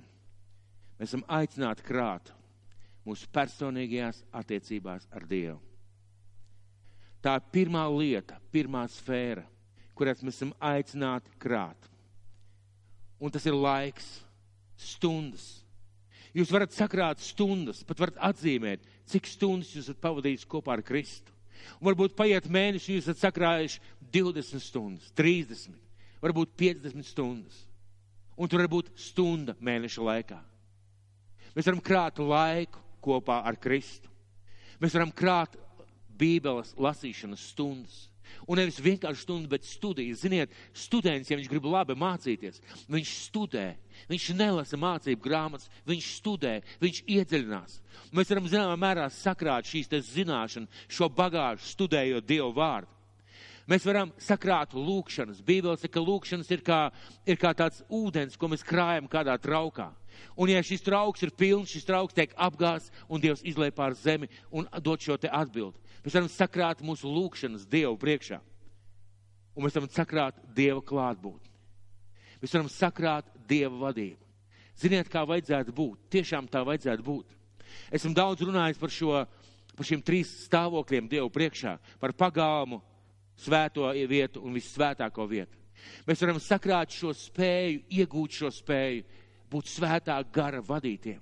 [0.98, 2.32] mēs esam aicināti krāt
[3.06, 5.60] mūsu personīgajās attiecībās ar Dievu.
[7.24, 9.44] Tā ir pirmā lieta, pirmā sfēra,
[9.98, 11.90] kurās mēs esam aicināti krāt.
[13.20, 14.08] Un tas ir laiks,
[14.80, 15.60] stundas,
[16.36, 21.34] Jūs varat sakrāt stundas, pat varat atzīmēt, cik stundas jūs esat pavadījis kopā ar Kristu.
[21.80, 23.82] Un varbūt paiet mēneši, jūs esat sakrājuši
[24.14, 25.74] 20 stundas, 30,
[26.22, 27.64] varbūt 50 stundas.
[28.40, 30.38] Un tur var būt stunda mēneša laikā.
[31.56, 34.08] Mēs varam krāt laiku kopā ar Kristu.
[34.80, 35.58] Mēs varam krāt
[36.20, 38.06] Bībeles lasīšanas stundas.
[38.46, 40.22] Un nevis vienkārši stundu, bet studijas.
[40.24, 42.62] Ziniet, students, ja viņš grib labi mācīties,
[42.92, 43.66] viņš studē.
[44.10, 47.80] Viņš nelasa mācību grāmatas, viņš studē, viņš iedziļinās.
[48.16, 52.94] Mēs varam zināmā mērā sakrāt šīs zināšanas, šo bagāžu, studējot Dievu vārdu.
[53.70, 55.44] Mēs varam sakrāt lūkšanas.
[55.46, 56.80] Bībelē saka, ka lūkšanas ir kā,
[57.30, 59.92] ir kā tāds ūdens, ko mēs krājam kādā traukā.
[60.42, 64.30] Un ja šis trauks ir pilns, šis trauks tiek apgāsts un Dievs izlēj pār zemi
[64.50, 65.78] un dod šo atbildi.
[66.04, 68.40] Mēs varam sakrāt mūsu lūkšanas Dievu priekšā.
[69.56, 71.52] Un mēs varam sakrāt Dieva klātbūtni.
[72.40, 74.22] Mēs varam sakrāt Dieva vadību.
[74.80, 76.06] Ziniet, kā vajadzētu būt.
[76.14, 77.36] Tiešām tā vajadzētu būt.
[77.92, 79.18] Esmu daudz runājis par, šo,
[79.76, 81.76] par šiem trīs stāvokļiem Dievu priekšā.
[82.00, 82.80] Par pagalmu,
[83.40, 85.58] svēto vietu un vissvētāko vietu.
[86.08, 89.04] Mēs varam sakrāt šo spēju, iegūt šo spēju,
[89.52, 91.20] būt svētā gara vadītiem.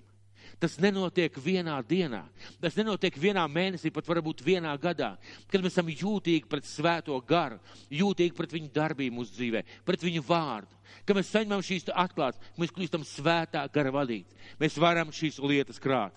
[0.62, 2.24] Tas nenotiek vienā dienā.
[2.62, 5.14] Tas nenotiek vienā mēnesī, pat varbūt vienā gadā.
[5.52, 7.60] Kad mēs esam jūtīgi pret svēto garu,
[7.94, 10.74] jūtīgi pret viņu darbību mūsu dzīvē, pret viņu vārdu.
[11.08, 14.38] Kad mēs saņemam šīs atklātas, mēs kļūstam svētā gara vadīti.
[14.60, 16.16] Mēs varam šīs lietas krāt.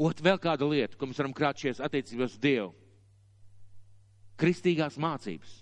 [0.00, 2.72] Ot, vēl kāda lieta, ko mēs varam krāt šajās attiecībās uz Dievu.
[4.40, 5.61] Kristīgās mācības.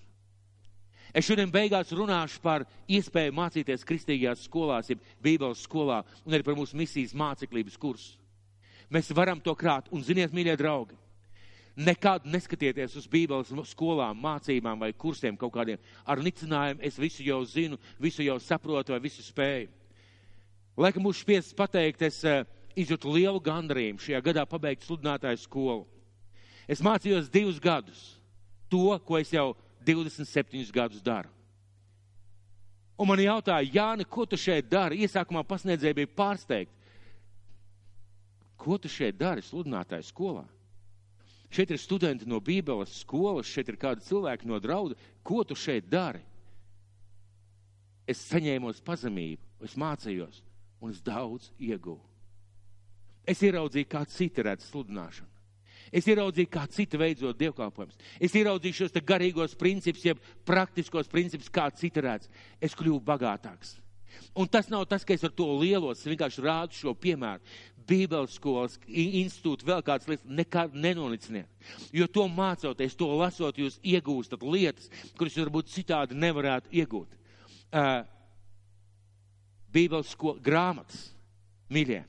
[1.15, 6.59] Es šodien beigās runāšu par iespēju mācīties kristīgajās skolās, jeb Bībeles skolā, un arī par
[6.59, 8.17] mūsu misijas māceklības kursu.
[8.91, 10.97] Mēs varam to krāt, un ziniet, mīļie draugi,
[11.79, 17.43] nekad neskatieties uz Bībeles skolām, mācībām vai kursiem kaut kādiem ar nicinājumu, es visu jau
[17.47, 19.71] zinu, visu jau saprotu vai visu spēju.
[20.81, 22.45] Laikam būs spiests pateikt, es uh,
[22.79, 25.85] izjūtu lielu gandrību šajā gadā pabeigt sludinātāju skolu.
[26.71, 28.03] Es mācījos divus gadus
[28.71, 29.53] to, ko es jau
[29.87, 31.31] 27 gadus daru.
[33.01, 35.01] Un man jautāja, Jāni, ko tu šeit dari?
[35.07, 36.75] Iesākumā pasniedzēja bija pārsteigta.
[38.61, 40.45] Ko tu šeit dari sludinātāju skolā?
[41.51, 44.99] Šeit ir studenti no Bībeles skolas, šeit ir kādi cilvēki no drauda.
[45.25, 46.21] Ko tu šeit dari?
[48.05, 50.43] Es saņēmu pazemību, es mācījos,
[50.83, 52.03] un es daudz ieguvu.
[53.25, 55.30] Es ieraudzīju, kā citi redz sludināšanu.
[55.91, 57.99] Es ieraudzīju, kā citi veidzot dievkalpojumus.
[58.23, 62.31] Es ieraudzīju šos garīgos principus, jeb praktiskos principus, kā citi redz.
[62.63, 63.79] Es kļuvu bagātāks.
[64.35, 67.43] Un tas nav tas, ka es ar to lielos, es vienkārši rādu šo piemēru.
[67.91, 71.49] Bībeles skolas, institūti, vēl kādas lietas, nekad nenoliciniet.
[71.95, 77.19] Jo to mācoties, to lasot, jūs iegūstat lietas, kuras varbūt citādi nevarētu iegūt.
[77.71, 78.05] Uh,
[79.75, 81.09] Bībeles grāmatas,
[81.71, 82.05] mīļie.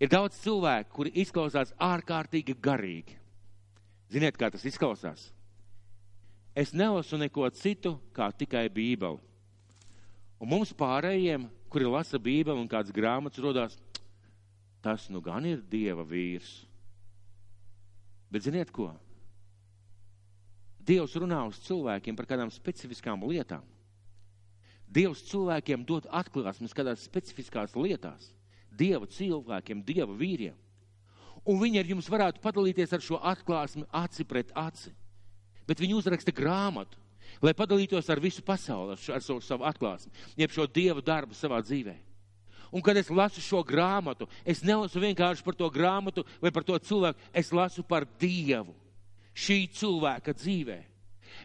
[0.00, 3.18] Ir daudz cilvēku, kuri izklausās ārkārtīgi garīgi.
[4.10, 5.26] Ziniet, kā tas izklausās?
[6.56, 9.20] Es nelasu neko citu, kā tikai Bībeli.
[10.40, 13.76] Un mums pārējiem, kuri lasa Bībeli un kādas grāmatas, rodās,
[14.80, 16.64] tas nu gan ir Dieva vīrs.
[18.32, 18.88] Bet ziniet ko?
[20.80, 23.62] Dievs runā uz cilvēkiem par kādām specifiskām lietām.
[24.90, 28.32] Dievs cilvēkiem dod atklāsmes kādās specifiskās lietās.
[28.76, 30.56] Dieva cilvēkiem, Dieva vīriem.
[31.48, 34.92] Un viņi ar jums varētu padalīties ar šo atklāsmi aci pret aci.
[35.68, 36.98] Bet viņi uzraksta grāmatu,
[37.40, 41.96] lai padalītos ar visu pasauli, ar savu, savu atklāsmi, jeb šo Dieva darbu savā dzīvē.
[42.70, 46.78] Un kad es lasu šo grāmatu, es nelasu vienkārši par to grāmatu vai par to
[46.78, 48.76] cilvēku, es lasu par Dievu
[49.34, 50.78] šī cilvēka dzīvē.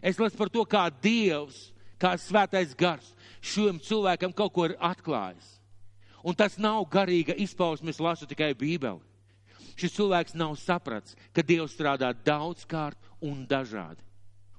[0.02, 3.10] Es lasu par to, kā Dievs, kā svētais gars
[3.42, 5.55] šim cilvēkam kaut ko ir atklājis.
[6.24, 9.02] Un tas nav garīga izpausme, es lasu tikai Bībeli.
[9.76, 14.06] Šis cilvēks nav sapratis, ka Dievs strādā daudzkārt un dažādi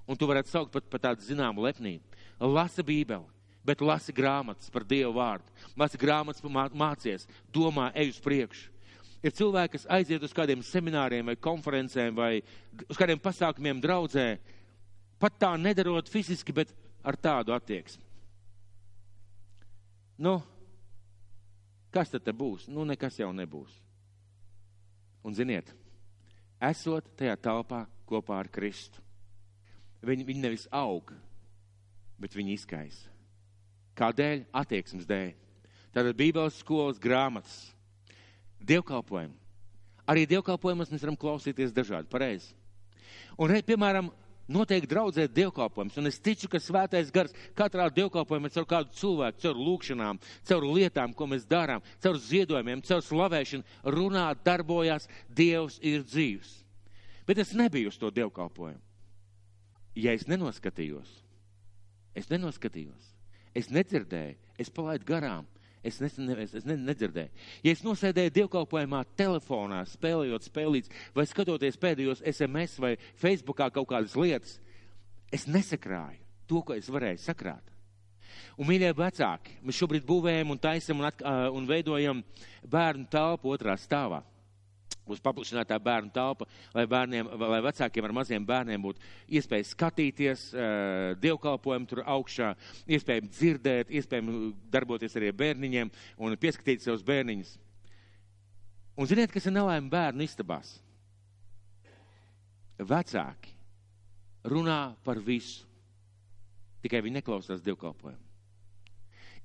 [0.08, 2.16] un tu varētu saukt pat par tādu zināmu lepnību.
[2.40, 3.28] Lasa Bībeli,
[3.68, 6.44] bet lasi grāmatas par Dievu vārdu, lasi grāmatas,
[6.74, 8.72] mācies, domā, ej uz priekšu.
[9.26, 12.32] Ir cilvēki, kas aiziet uz kādiem semināriem vai konferencēm vai
[12.86, 14.38] uz kādiem pasākumiem draudzē,
[15.20, 16.72] pat tā nedarot fiziski, bet
[17.04, 18.06] ar tādu attieksmi.
[20.22, 20.40] Nu,
[21.98, 22.70] kas tad būs?
[22.70, 23.74] Nu, nekas jau nebūs.
[25.26, 25.74] Un ziniet,
[26.62, 29.02] esot tajā telpā kopā ar Kristu,
[30.06, 31.10] Viņi, viņi nevis aug,
[32.22, 33.10] bet viņi izkaisa.
[33.98, 34.46] Kādēļ?
[34.56, 35.32] Attieksmes dēļ.
[35.96, 37.56] Tātad Bībeles skolas grāmatas,
[38.62, 39.34] dievkalpojumi.
[40.08, 42.54] Arī dievkalpojumus mēs varam klausīties dažādi, pareizi.
[43.42, 44.12] Un, piemēram,
[44.48, 46.00] noteikti draudzēt dievkalpojumus.
[46.02, 51.14] Un es ticu, ka svētais gars katrā dievkalpojumā caur kādu cilvēku, caur lūkšanām, caur lietām,
[51.14, 56.58] ko mēs darām, caur ziedojumiem, caur slavēšanu runā, darbojas, Dievs ir dzīvs.
[57.28, 58.88] Bet es nebiju uz to dievkalpojumu
[59.98, 61.10] ja es nenoskatījos,
[62.18, 63.14] es nenoskatījos,
[63.58, 65.48] es nedzirdēju, es palaidu garām,
[65.88, 67.46] es, nes, ne, es, ne, nedzirdēju.
[67.66, 74.16] Ja es nosēdēju dievkalpojumā telefonā, spēlējot spēlītes vai skatoties pēdējos SMS vai Facebookā kaut kādas
[74.20, 74.60] lietas,
[75.34, 77.74] es nesakrāju to, ko es varēju sakrāt.
[78.58, 81.12] Un, mīļie vecāki, mēs šobrīd būvējam un taisam un,
[81.58, 82.24] un veidojam
[82.68, 84.24] bērnu telpu otrā stāvā
[85.08, 89.04] būs paplašinātā bērnu telpa, lai, bērniem, lai vecākiem ar maziem bērniem būtu
[89.40, 92.54] iespēja skatīties uh, dievkalpojumu tur augšā,
[92.98, 97.56] iespējami dzirdēt, iespējami darboties arī ar bērniņiem un pieskatīt savus bērniņus.
[98.98, 100.78] Un ziniet, kas ir nelaime bērnu istabās?
[102.78, 103.54] Vecāki
[104.48, 105.66] runā par visu,
[106.82, 108.24] tikai viņi neklausās dievkalpojumu.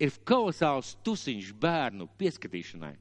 [0.02, 2.94] Ir kolosāls tusiņš bērnu pieskatīšanai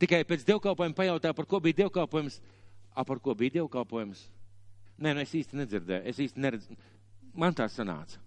[0.00, 2.40] Tikai pēc dievkalpojuma pajautā, par ko bija dievkalpojums.
[2.96, 4.24] A, par ko bija dievkalpojums?
[5.00, 6.76] Nē, nu es īsti nedzirdēju, es īsti neredzu.
[7.36, 8.18] Man tā sanāca.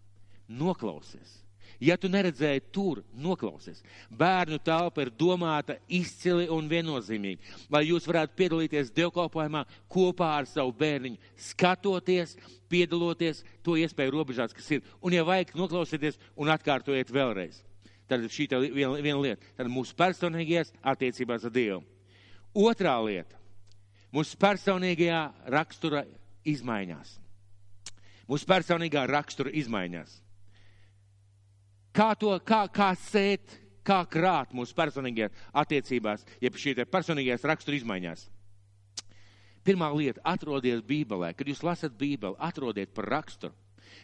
[0.48, 1.44] Noklausies.
[1.84, 3.82] Ja tu neredzēji tur, noklausies.
[4.14, 7.42] Bērnu telpa ir domāta izcili un viennozīmīgi,
[7.74, 11.20] lai jūs varētu piedalīties dievkalpojumā kopā ar savu bērniņu,
[11.50, 12.38] skatoties,
[12.72, 14.86] piedaloties to iespēju robežās, kas ir.
[15.02, 17.64] Un, ja vajag, noklausieties un atkārtojiet vēlreiz.
[18.08, 19.46] Tad šī ir viena, viena lieta.
[19.58, 21.84] Tad mūsu personīgajās attiecībās ar Dievu.
[22.54, 23.40] Otrā lieta-
[24.16, 26.04] mūsu personīgajā rakstura
[26.46, 27.18] izmaiņās.
[28.28, 30.22] Mūsu personīgā rakstura izmaiņās.
[31.94, 38.30] Kā to, kā, kā sēt, kā krāt mūsu personīgajās attiecībās, jeb šī personīgajās rakstura izmaiņās.
[39.64, 41.34] Pirmā lieta- atrodiet Bībelē.
[41.36, 43.54] Kad jūs lasat Bībeli, atrodiet par raksturu.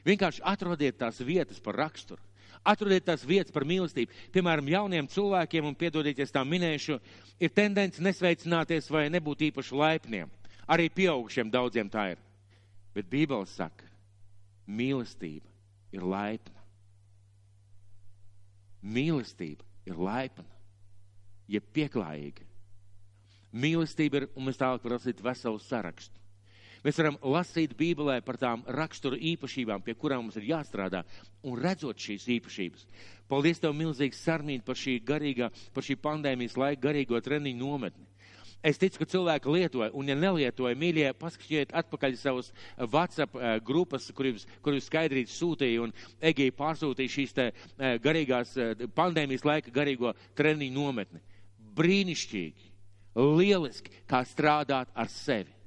[0.05, 2.21] Vienkārši atrodiet tās vietas par raksturu.
[2.67, 4.11] Atrodiet tās vietas par mīlestību.
[4.35, 6.99] Piemēram, jauniem cilvēkiem, un piedodieties tā minēšu,
[7.39, 10.31] ir tendence nesveicināties vai nebūt īpaši laipniem.
[10.69, 12.21] Arī pieaugušiem daudziem tā ir.
[12.93, 13.87] Bet Bībele saka,
[14.67, 15.47] mīlestība
[15.95, 16.59] ir laipna.
[18.83, 20.45] Mīlestība ir laipna,
[21.49, 22.45] jeb pieklājīga.
[23.49, 26.18] Mīlestība ir, un mēs tālāk varam lasīt veselu sarakstu.
[26.83, 31.03] Mēs varam lasīt Bībelē par tām rakstura īpašībām, pie kurām mums ir jāstrādā,
[31.43, 32.85] un redzot šīs īpašības.
[33.29, 38.07] Paldies Tev milzīgi sarmīt par šī garīgā, par šī pandēmijas laika garīgo treniņu nometni.
[38.63, 44.09] Es ticu, ka cilvēki lietoja, un ja nelietoja, mīļie, paskatiet atpakaļ savus WhatsApp uh, grupas,
[44.15, 49.47] kur jūs, kur jūs skaidrīt sūtīja, un Egija pārsūtīja šīs te uh, garīgās uh, pandēmijas
[49.47, 51.23] laika garīgo treniņu nometni.
[51.79, 52.67] Brīnišķīgi,
[53.39, 55.58] lieliski, kā strādāt ar sevi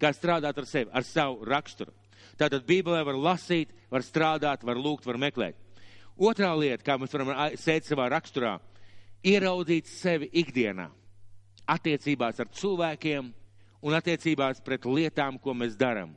[0.00, 1.94] kā strādāt ar sevi, ar savu raksturu.
[2.38, 5.58] Tātad Bībelē var lasīt, var strādāt, var lūgt, var meklēt.
[6.18, 8.56] Otrā lieta, kā mēs varam sēt savā raksturā,
[9.26, 10.88] ieraudzīt sevi ikdienā,
[11.70, 13.28] attiecībās ar cilvēkiem
[13.82, 16.14] un attiecībās pret lietām, ko mēs darām.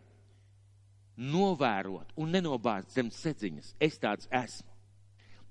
[1.21, 3.75] Novērot un nenobāzt zem sedziņas.
[3.81, 4.69] Es tāds esmu.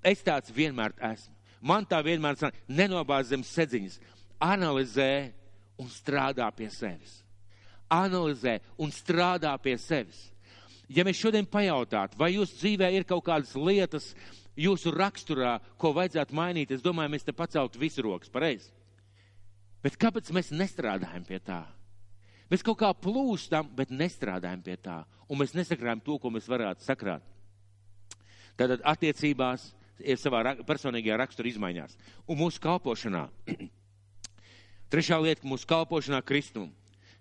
[0.03, 1.35] Es tāds vienmēr esmu.
[1.61, 3.99] Man tā vienmēr sanāk, nenobāzt zem sedziņas.
[4.41, 5.31] Analizē
[5.79, 7.21] un strādā pie sevis
[7.91, 10.29] analizē un strādā pie sevis.
[10.91, 14.11] Ja mēs šodien pajautātu, vai jūsu dzīvē ir kaut kādas lietas
[14.59, 18.71] jūsu raksturā, ko vajadzētu mainīt, es domāju, mēs te paceltu visu rokas, pareizi.
[19.81, 21.63] Bet kāpēc mēs nestrādājam pie tā?
[22.51, 24.99] Mēs kaut kā plūstam, bet nestrādājam pie tā.
[25.31, 27.23] Un mēs nesakrājam to, ko mēs varētu sakrāt.
[28.59, 29.69] Tātad attiecībās,
[30.19, 31.95] savā personīgajā rakstura izmaiņās.
[32.27, 33.23] Un mūsu kalpošanā.
[34.91, 36.67] Trešā lieta, mūsu kalpošanā Kristum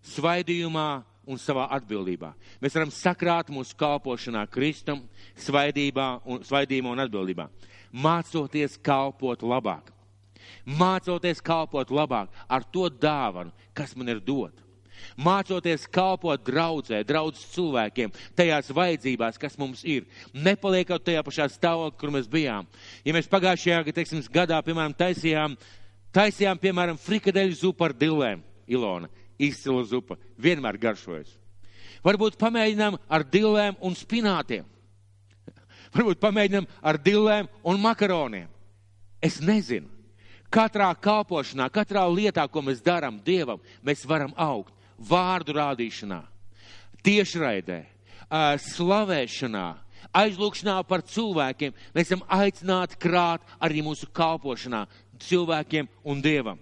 [0.06, 0.88] svaidījumā
[1.30, 2.32] un savā atbildībā.
[2.62, 5.04] Mēs varam sakrāt mūsu kalpošanā Kristum,
[5.38, 7.48] svaidībā un, svaidījumā un atbildībā.
[7.90, 9.92] Mācoties kalpot labāk.
[10.66, 14.60] Mācoties kalpot labāk ar to dāvanu, kas man ir dota.
[15.16, 20.04] Mācoties kalpot draudzē, draudzes cilvēkiem, tajās vajadzībās, kas mums ir.
[20.34, 22.68] Nepaliekot tajā pašā stāvoklī, kur mēs bijām.
[23.06, 25.56] Ja mēs pagājušajā teiksim, gadā, piemēram, taisījām,
[26.12, 29.08] taisījām, piemēram, frikadeļu zupu ar dilēm, Ilona,
[29.40, 31.32] izcila zupa, vienmēr garšojas.
[32.04, 34.64] Varbūt pamēģinām ar dilēm un spinātiem.
[35.94, 38.48] Varbūt pamēģinām ar dilēm un makaroniem.
[39.20, 39.88] Es nezinu.
[40.50, 44.74] Katrā kalpošanā, katrā lietā, ko mēs darām Dievam, mēs varam augt.
[45.00, 46.18] Vārdu rādīšanā,
[47.06, 47.78] tiešraidē,
[48.66, 49.68] slavēšanā,
[50.20, 51.72] aizlūkšanā par cilvēkiem.
[51.94, 54.82] Mēs esam aicināti krāt arī mūsu kalpošanā
[55.24, 56.60] cilvēkiem un Dievam.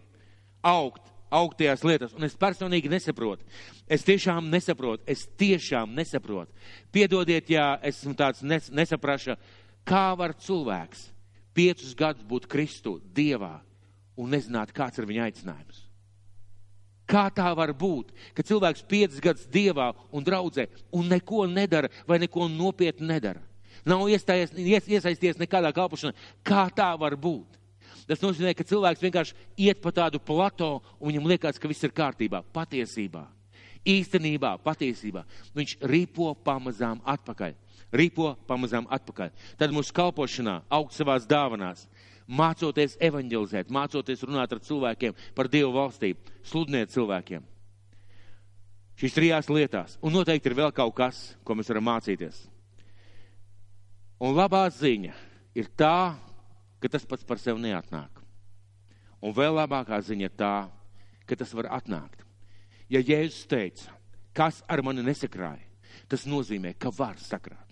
[0.62, 3.46] Augt augtajās lietās, un es personīgi nesaprotu.
[3.88, 6.52] Es tiešām nesaprotu, es tiešām nesaprotu.
[6.92, 9.36] Piedodiet, ja esmu tāds nes, nesapraša,
[9.88, 11.08] kā var cilvēks
[11.56, 13.58] piecus gadus būt Kristu Dievā
[14.18, 15.84] un nezināt, kāds ir viņa aicinājums.
[17.08, 22.18] Kā tā var būt, ka cilvēks piecus gadus Dievā un draudzē un neko nedara vai
[22.20, 23.40] neko nopietni nedara?
[23.88, 26.12] Nav iesaisties nekādā kalpošanā.
[26.44, 27.57] Kā tā var būt?
[28.08, 29.36] Tas nozīmē, ka cilvēks vienkārši
[29.66, 32.40] iet pa tādu plato un viņam liekas, ka viss ir kārtībā.
[32.56, 33.26] Patiesībā,
[33.84, 35.24] īstenībā, patiesībā
[35.56, 37.56] viņš ripo pamazām atpakaļ.
[37.92, 39.32] Ripo pamazām atpakaļ.
[39.60, 41.86] Tad mūsu kalpošanā, augt savās dāvanās,
[42.28, 47.44] mācoties evanģelizēt, mācoties runāt ar cilvēkiem par Dievu valstību, sludināt cilvēkiem.
[48.98, 49.96] Šīs trijās lietās.
[50.02, 52.46] Un noteikti ir vēl kaut kas, ko mēs varam mācīties.
[54.18, 55.14] Un labā ziņa
[55.54, 56.18] ir tā,
[56.80, 58.22] ka tas pats par sevi neatnāk.
[59.22, 60.54] Un vēl labākā ziņa tā,
[61.26, 62.22] ka tas var atnākt.
[62.88, 63.92] Ja Jēzus teica,
[64.32, 65.66] kas ar mani nesakrāja,
[66.08, 67.64] tas nozīmē, ka var sakrāt.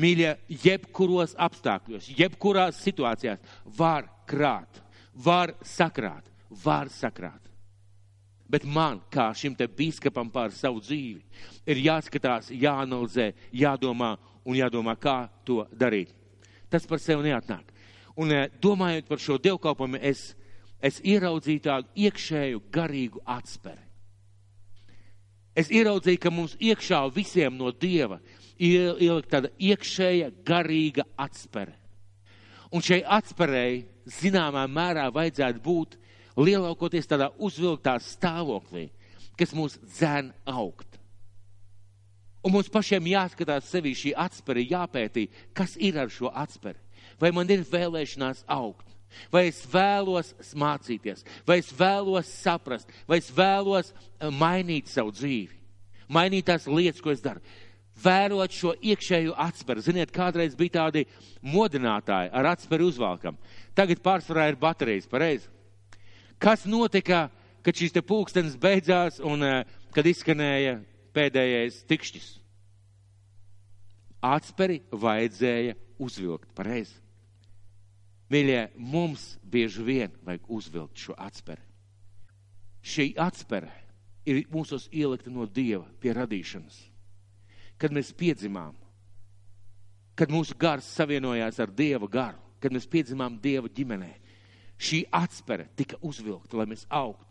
[0.00, 3.40] Mīļie, jebkuros apstākļos, jebkurās situācijās
[3.78, 4.82] var krāt,
[5.14, 6.26] var sakrāt,
[6.64, 7.40] var sakrāt.
[8.50, 11.20] Bet man, kā šim te biskupam pār savu dzīvi,
[11.70, 16.10] ir jāskatās, jāanalizē, jādomā un jādomā, kā to darīt.
[16.70, 17.70] Tas par sevi neatnāk.
[18.18, 20.32] Un eh, domājot par šo dievkalpojumu, es,
[20.82, 23.86] es ieraudzīju tādu iekšēju garīgu atsperi.
[25.54, 28.20] Es ieraudzīju, ka mums iekšā visiem no Dieva
[28.60, 31.74] ielikt tāda iekšēja garīga atspere.
[32.70, 33.82] Un šai atspērēji
[34.20, 35.96] zināmā mērā vajadzētu būt
[36.38, 38.88] lielākoties tādā uzvilktā stāvoklī,
[39.38, 41.00] kas mūs dzēn augt.
[42.46, 46.78] Un mums pašiem jāskatās sevi šī atspēra, jāpētī, kas ir ar šo atspēru
[47.20, 48.86] vai man ir vēlēšanās augt,
[49.32, 55.58] vai es vēlos mācīties, vai es vēlos saprast, vai es vēlos eh, mainīt savu dzīvi,
[56.08, 57.42] mainīt tās lietas, ko es daru.
[58.00, 59.82] Vērot šo iekšējo atspēru.
[59.84, 61.02] Ziniet, kādreiz bija tādi
[61.44, 63.36] modinātāji ar atspēru uzvalkam.
[63.76, 65.50] Tagad pārsvarā ir baterijas, pareizi.
[66.40, 67.26] Kas notika,
[67.60, 69.58] kad šīs te pulkstenis beidzās un eh,
[69.92, 70.78] kad izskanēja
[71.12, 72.30] pēdējais tikšķis?
[74.24, 76.96] Atsperi vajadzēja uzvilkt, pareizi.
[78.30, 81.64] Mīļie, mums bieži vien vajag uzvilkt šo atsperi.
[82.80, 83.72] Šī atspere
[84.24, 86.78] ir mūsos ielikta no Dieva pie radīšanas.
[87.80, 88.76] Kad mēs piedzimām,
[90.14, 94.12] kad mūsu gars savienojās ar Dieva garu, kad mēs piedzimām Dieva ģimenē,
[94.80, 97.29] šī atspere tika uzvilkta, lai mēs augtu.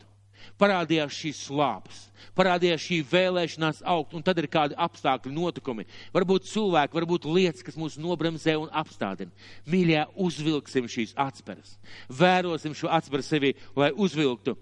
[0.59, 1.99] Parādījās šīs slāpes,
[2.37, 5.85] parādījās šī vēlēšanās augt, un tad ir kādi apstākļi, notikumi.
[6.15, 9.31] Varbūt cilvēki, varbūt lietas, kas mūs nobremzē un apstādina.
[9.69, 11.77] Mīļā, uzvilksim šīs atsperes.
[12.11, 14.57] Vērosim šo atsperu sevi, lai uzvilktu.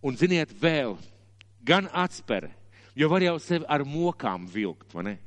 [0.00, 0.96] Un ziniet, vēl
[1.66, 2.54] gan atspere,
[2.96, 5.18] jo var jau sevi ar mokām vilkt, vai ne?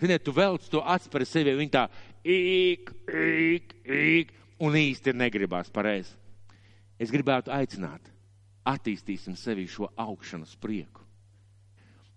[0.00, 1.82] Ziniet, tu velc to atsperi sevi, viņa tā
[2.24, 6.14] īk, īk, īk, un īsti negribās pareizi.
[7.00, 8.04] Es gribētu aicināt,
[8.68, 11.04] attīstīsim sevi šo augšanas prieku.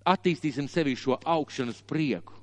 [0.04, 2.36] Attīstīsim sevi šo augšanas prieku,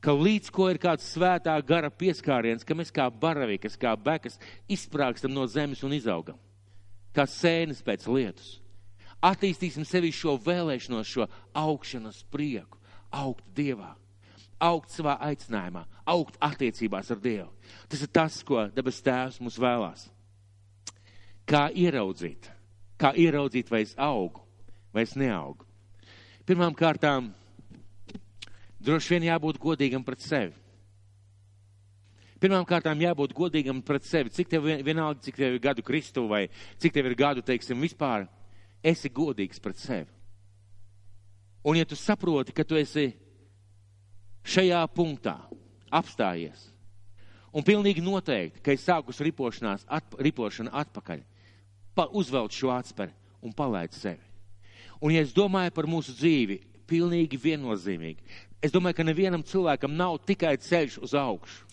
[0.00, 5.34] ka līdz ko ir kāds svētā gara pieskāriens, ka mēs kā baravikas, kā bekas izsprāgstam
[5.34, 6.38] no zemes un izaugam,
[7.12, 8.56] kā sēnes pēc lietus.
[9.24, 12.80] Attīstīsim sevi šo vēlēšanos, šo augšanas prieku,
[13.12, 13.94] augt Dievā,
[14.60, 17.50] augt savā aicinājumā, augt attiecībās ar Dievu.
[17.88, 20.08] Tas ir tas, ko debes Tēvs mums vēlās.
[21.46, 22.55] Kā ieraudzīt?
[22.96, 24.40] Kā ieraudzīt, vai es augu,
[24.94, 25.66] vai es neaugu?
[26.48, 27.32] Pirmām kārtām,
[28.80, 30.54] droši vien jābūt godīgam pret sevi.
[32.40, 34.32] Pirmām kārtām jābūt godīgam pret sevi.
[34.32, 36.46] Cik tev vienalga, cik tev ir gadu Kristu vai
[36.78, 38.26] cik tev ir gadu, teiksim, vispār,
[38.84, 40.10] esi godīgs pret sevi.
[41.66, 43.08] Un ja tu saproti, ka tu esi
[44.46, 45.34] šajā punktā
[45.90, 46.68] apstājies,
[47.50, 51.24] un pilnīgi noteikti, ka ir sākus ripošanās, atp ripošana atpakaļ,
[51.96, 54.22] pa, uzvelt šo atsperi un palaid sevi.
[55.00, 58.22] Un ja es domāju par mūsu dzīvi, pilnīgi viennozīmīgi,
[58.64, 61.64] es domāju, ka nevienam cilvēkam nav tikai ceļš uz augšu.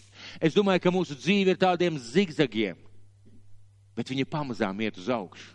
[0.44, 2.78] Es domāju, ka mūsu dzīve ir tādiem zigzagiem,
[3.98, 5.52] bet viņi pamazām iet uz augšu.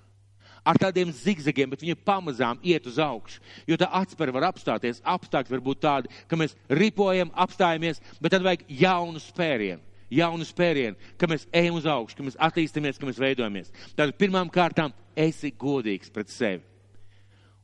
[0.69, 3.41] Ar tādiem zigzagiem, bet viņi pamazām iet uz augšu.
[3.69, 8.45] Jo tā atspēra var apstāties, apstākļi var būt tādi, ka mēs ripojam, apstājamies, bet tad
[8.45, 13.21] vajag jaunu spērienu jaunu spērienu, ka mēs ejam uz augšu, ka mēs attīstamies, ka mēs
[13.21, 13.73] veidojamies.
[13.95, 16.65] Tātad pirmām kārtām esi godīgs pret sevi.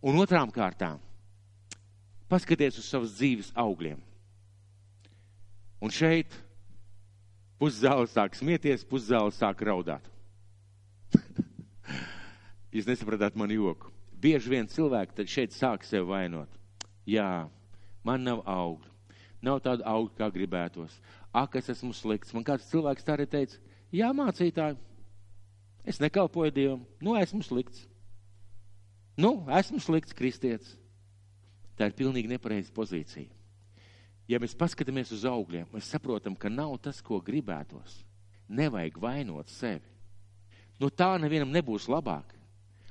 [0.05, 1.01] Un otrām kārtām
[2.29, 4.01] paskaties uz savas dzīves augļiem.
[5.85, 6.35] Un šeit
[7.61, 10.07] puszāle sāk smieties, puszāle sāk raudāt.
[12.75, 13.93] Jūs nesapratāt manu joku.
[14.21, 16.51] Bieži vien cilvēki šeit sāk sevi vainot.
[17.07, 17.47] Jā,
[18.05, 18.91] man nav augļu.
[19.45, 20.97] Nav tāda augļa, kā gribētos
[21.35, 22.35] ak, es esmu slikts.
[22.37, 23.59] Man kāds cilvēks tā arī teica,
[23.95, 24.79] jā, mācītāji,
[25.85, 27.85] es nekalpoju Dievam, nu, esmu slikts.
[29.19, 30.77] Nu, esmu slikts kristietis.
[31.75, 33.31] Tā ir pilnīgi nepareiza pozīcija.
[34.31, 37.99] Ja mēs paskatāmies uz augļiem, mēs saprotam, ka nav tas, ko gribētos.
[38.49, 39.85] Nevajag vainot sevi.
[40.81, 42.33] No tā nevienam nebūs labāk.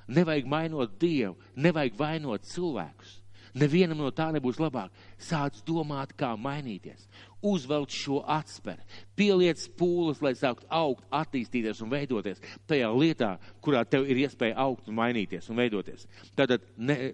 [0.08, 3.20] Nevajag vainot Dievu, nevajag vainot cilvēkus.
[3.54, 4.94] Nevienam no tā nebūs labāk.
[5.22, 7.06] Sāc domāt, kā mainīties.
[7.44, 8.86] Uzvelc šo atsperi,
[9.20, 12.39] pieliec pūles, lai sāktu augt, attīstīties un veidoties
[12.70, 13.34] tajā lietā,
[13.64, 16.08] kurā tev ir iespēja augt un mainīties un veidoties.
[16.39, 17.12] Tātad ne,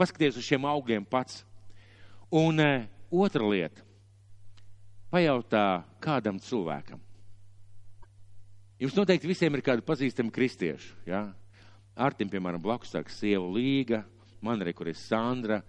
[0.00, 1.44] paskaties uz šiem augļiem pats.
[2.34, 2.70] Un e,
[3.14, 3.84] otra lieta-
[5.14, 6.98] pajautā kādam cilvēkam.
[8.82, 10.90] Jums noteikti visiem ir kādi pazīstami kristieši.
[11.06, 11.28] Ja?
[11.94, 14.02] Artim, piemēram, blakus sāk sieva līga,
[14.44, 15.60] man arī, kur ir Sandra,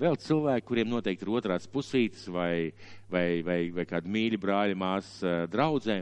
[0.00, 2.72] vēl cilvēki, kuriem noteikti ir otrās pusītes vai,
[3.12, 6.00] vai, vai, vai kādi mīļi brāļi māsas draudzē.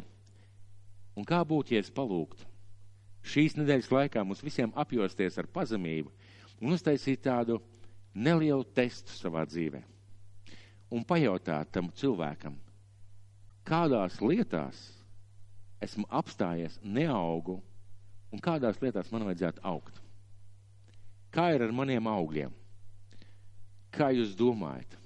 [1.18, 2.46] Un kā būtu, ja es palūgtu
[3.26, 6.08] šīs nedēļas laikā mums visiem apjosties ar pazemību
[6.64, 7.58] un uztaisīt tādu
[8.14, 9.82] nelielu testu savā dzīvē
[10.90, 12.56] un pajautāt tam cilvēkam,
[13.66, 14.80] kādās lietās
[15.80, 17.60] esmu apstājies, neaugu,
[18.34, 19.99] un kādās lietās man vajadzētu augt.
[21.34, 22.52] Kā ir ar maniem augļiem?
[23.94, 24.96] Kā jūs domājat?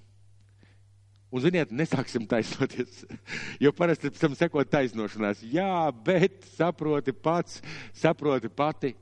[1.35, 3.01] Un, ziniet, nesāksim taisnoties,
[3.65, 5.43] jo parasti tam sekot taisnošanās.
[5.51, 7.59] Jā, bet saproti pats,
[7.97, 8.93] saproti pati.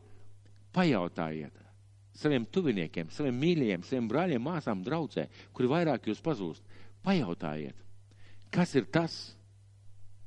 [0.73, 1.63] Pajautājiet
[2.17, 6.65] saviem tuviniekiem, saviem mīļajiem, saviem brāļiem, māsām, draudzē, kuri vairāk jūs pazūst.
[7.03, 7.79] Pajautājiet,
[8.53, 9.17] kas ir tas,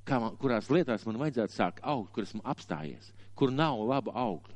[0.08, 4.55] kā kurās lietās man vajadzētu sākt augt, kur esmu apstājies, kur nav laba augļa.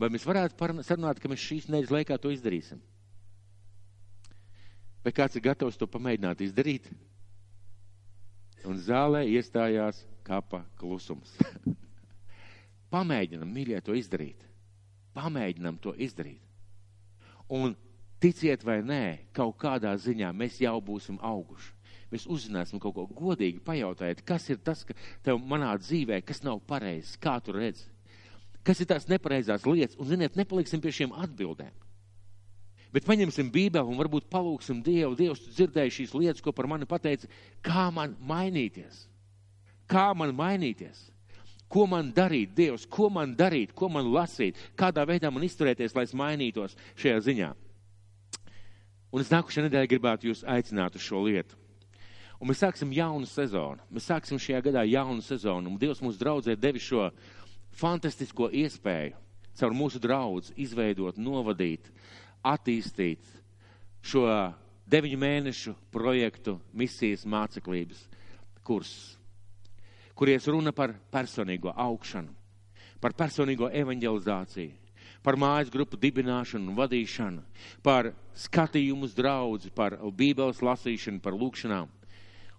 [0.00, 2.80] Vai mēs varētu sarunāt, ka mēs šīs nedēļas laikā to izdarīsim?
[5.04, 6.88] Vai kāds ir gatavs to pamēģināt izdarīt?
[8.68, 11.34] Un zālē iestājās kapa klusums.
[12.94, 14.40] Pamēģinam, mīļie, to izdarīt.
[15.16, 16.40] Pamēģinam to izdarīt.
[17.52, 17.76] Un
[18.22, 19.04] ticiet vai nē,
[19.36, 21.76] kaut kādā ziņā mēs jau būsim auguši.
[22.10, 26.64] Mēs uzzināsim kaut ko godīgi, pajautājiet, kas ir tas, ka tev manā dzīvē, kas nav
[26.66, 27.88] pareizs, kā tu redzi
[28.66, 31.72] kas ir tās nepareizās lietas, un, ziniet, nepaliksim pie šiem atbildēm.
[32.90, 35.14] Bet paņemsim Bībeli un varbūt palūksim Dievu.
[35.18, 37.30] Dievs, tu dzirdēji šīs lietas, ko par mani pateici.
[37.62, 39.04] Kā man mainīties?
[39.90, 41.06] Kā man mainīties?
[41.70, 46.02] Ko man darīt, Dievs, ko man darīt, ko man lasīt, kādā veidā man izturēties, lai
[46.08, 47.50] es mainītos šajā ziņā.
[49.10, 51.54] Un es nākušajā nedēļā gribētu jūs aicināt uz šo lietu.
[52.40, 53.84] Un mēs sāksim jaunu sezonu.
[53.92, 55.70] Mēs sāksim šajā gadā jaunu sezonu.
[55.70, 57.10] Un Dievs mums draudzē devi šo
[57.80, 59.16] fantastisko iespēju
[59.60, 61.90] caur mūsu draudz izveidot, novadīt,
[62.46, 63.24] attīstīt
[64.00, 64.24] šo
[64.90, 68.06] deviņu mēnešu projektu misijas māceklības
[68.64, 69.16] kursus,
[70.16, 72.32] kuries runa par personīgo augšanu,
[73.00, 74.76] par personīgo evanģelizāciju,
[75.24, 77.44] par mājas grupu dibināšanu un vadīšanu,
[77.84, 81.88] par skatījumu uz draudzi, par bībeles lasīšanu, par lūkšanām.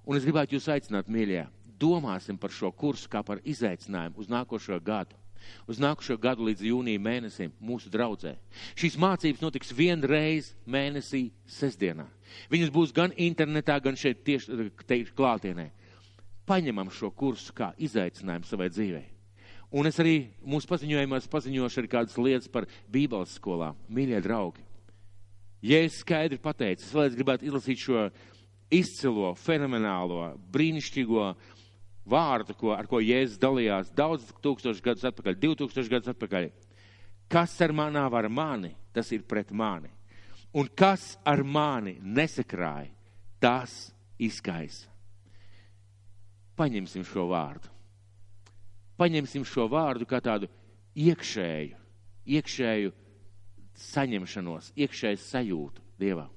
[0.05, 1.45] Un es gribētu jūs aicināt, mīļie,
[1.81, 5.17] domāsim par šo kursu kā par izaicinājumu uz nākošo gadu
[5.67, 8.35] uz nākušo gadu līdz jūnija mēnesim mūsu draudzē.
[8.77, 12.07] Šīs mācības notiks vienreiz mēnesī sestdienā.
[12.51, 15.69] Viņas būs gan internetā, gan šeit tieši teikšu klātienē.
[16.47, 19.05] Paņemam šo kursu kā izaicinājumu savai dzīvei.
[19.71, 23.77] Un es arī mūsu paziņojumos paziņošu arī kādas lietas par Bībeles skolām.
[23.87, 24.65] Mīļie draugi,
[25.63, 28.09] ja es skaidri pateicu, es vēlreiz gribētu izlasīt šo
[28.71, 31.60] izcilo, fenomenālo, brīnišķīgo uh,
[32.11, 36.49] vārdu, ko, ar ko Jēzus dalījās daudz tūkstošus gadus atpakaļ, 2000 gadus atpakaļ.
[37.31, 39.89] Kas ar manā var mani, tas ir pret mani.
[40.51, 42.91] Un kas ar mani nesakrāja,
[43.39, 44.89] tas izkaisa.
[46.59, 47.71] Paņemsim šo vārdu.
[48.99, 50.49] Paņemsim šo vārdu kā tādu
[50.99, 51.79] iekšēju,
[52.35, 52.91] iekšēju
[53.81, 56.27] saņemšanos, iekšēju sajūtu Dievā.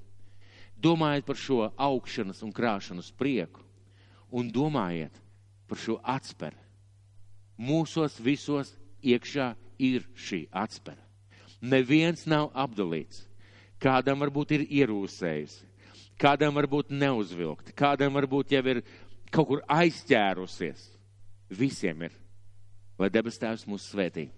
[0.81, 3.63] Domājiet par šo augšanas un krāšanas prieku
[4.35, 5.24] un domājiet,
[5.69, 6.59] par šo atsperi.
[7.59, 8.73] Mūsos visos
[9.05, 11.01] iekšā ir šī atspera.
[11.65, 13.25] Neviens nav apdalīts.
[13.81, 15.67] Kādam varbūt ir ierūsējusi,
[16.21, 18.81] kādam varbūt neuzvilkt, kādam varbūt jau ir
[19.35, 20.87] kaut kur aizķērusies.
[21.51, 22.15] Visiem ir.
[22.99, 24.29] Lai debes tēvs mūs svētī.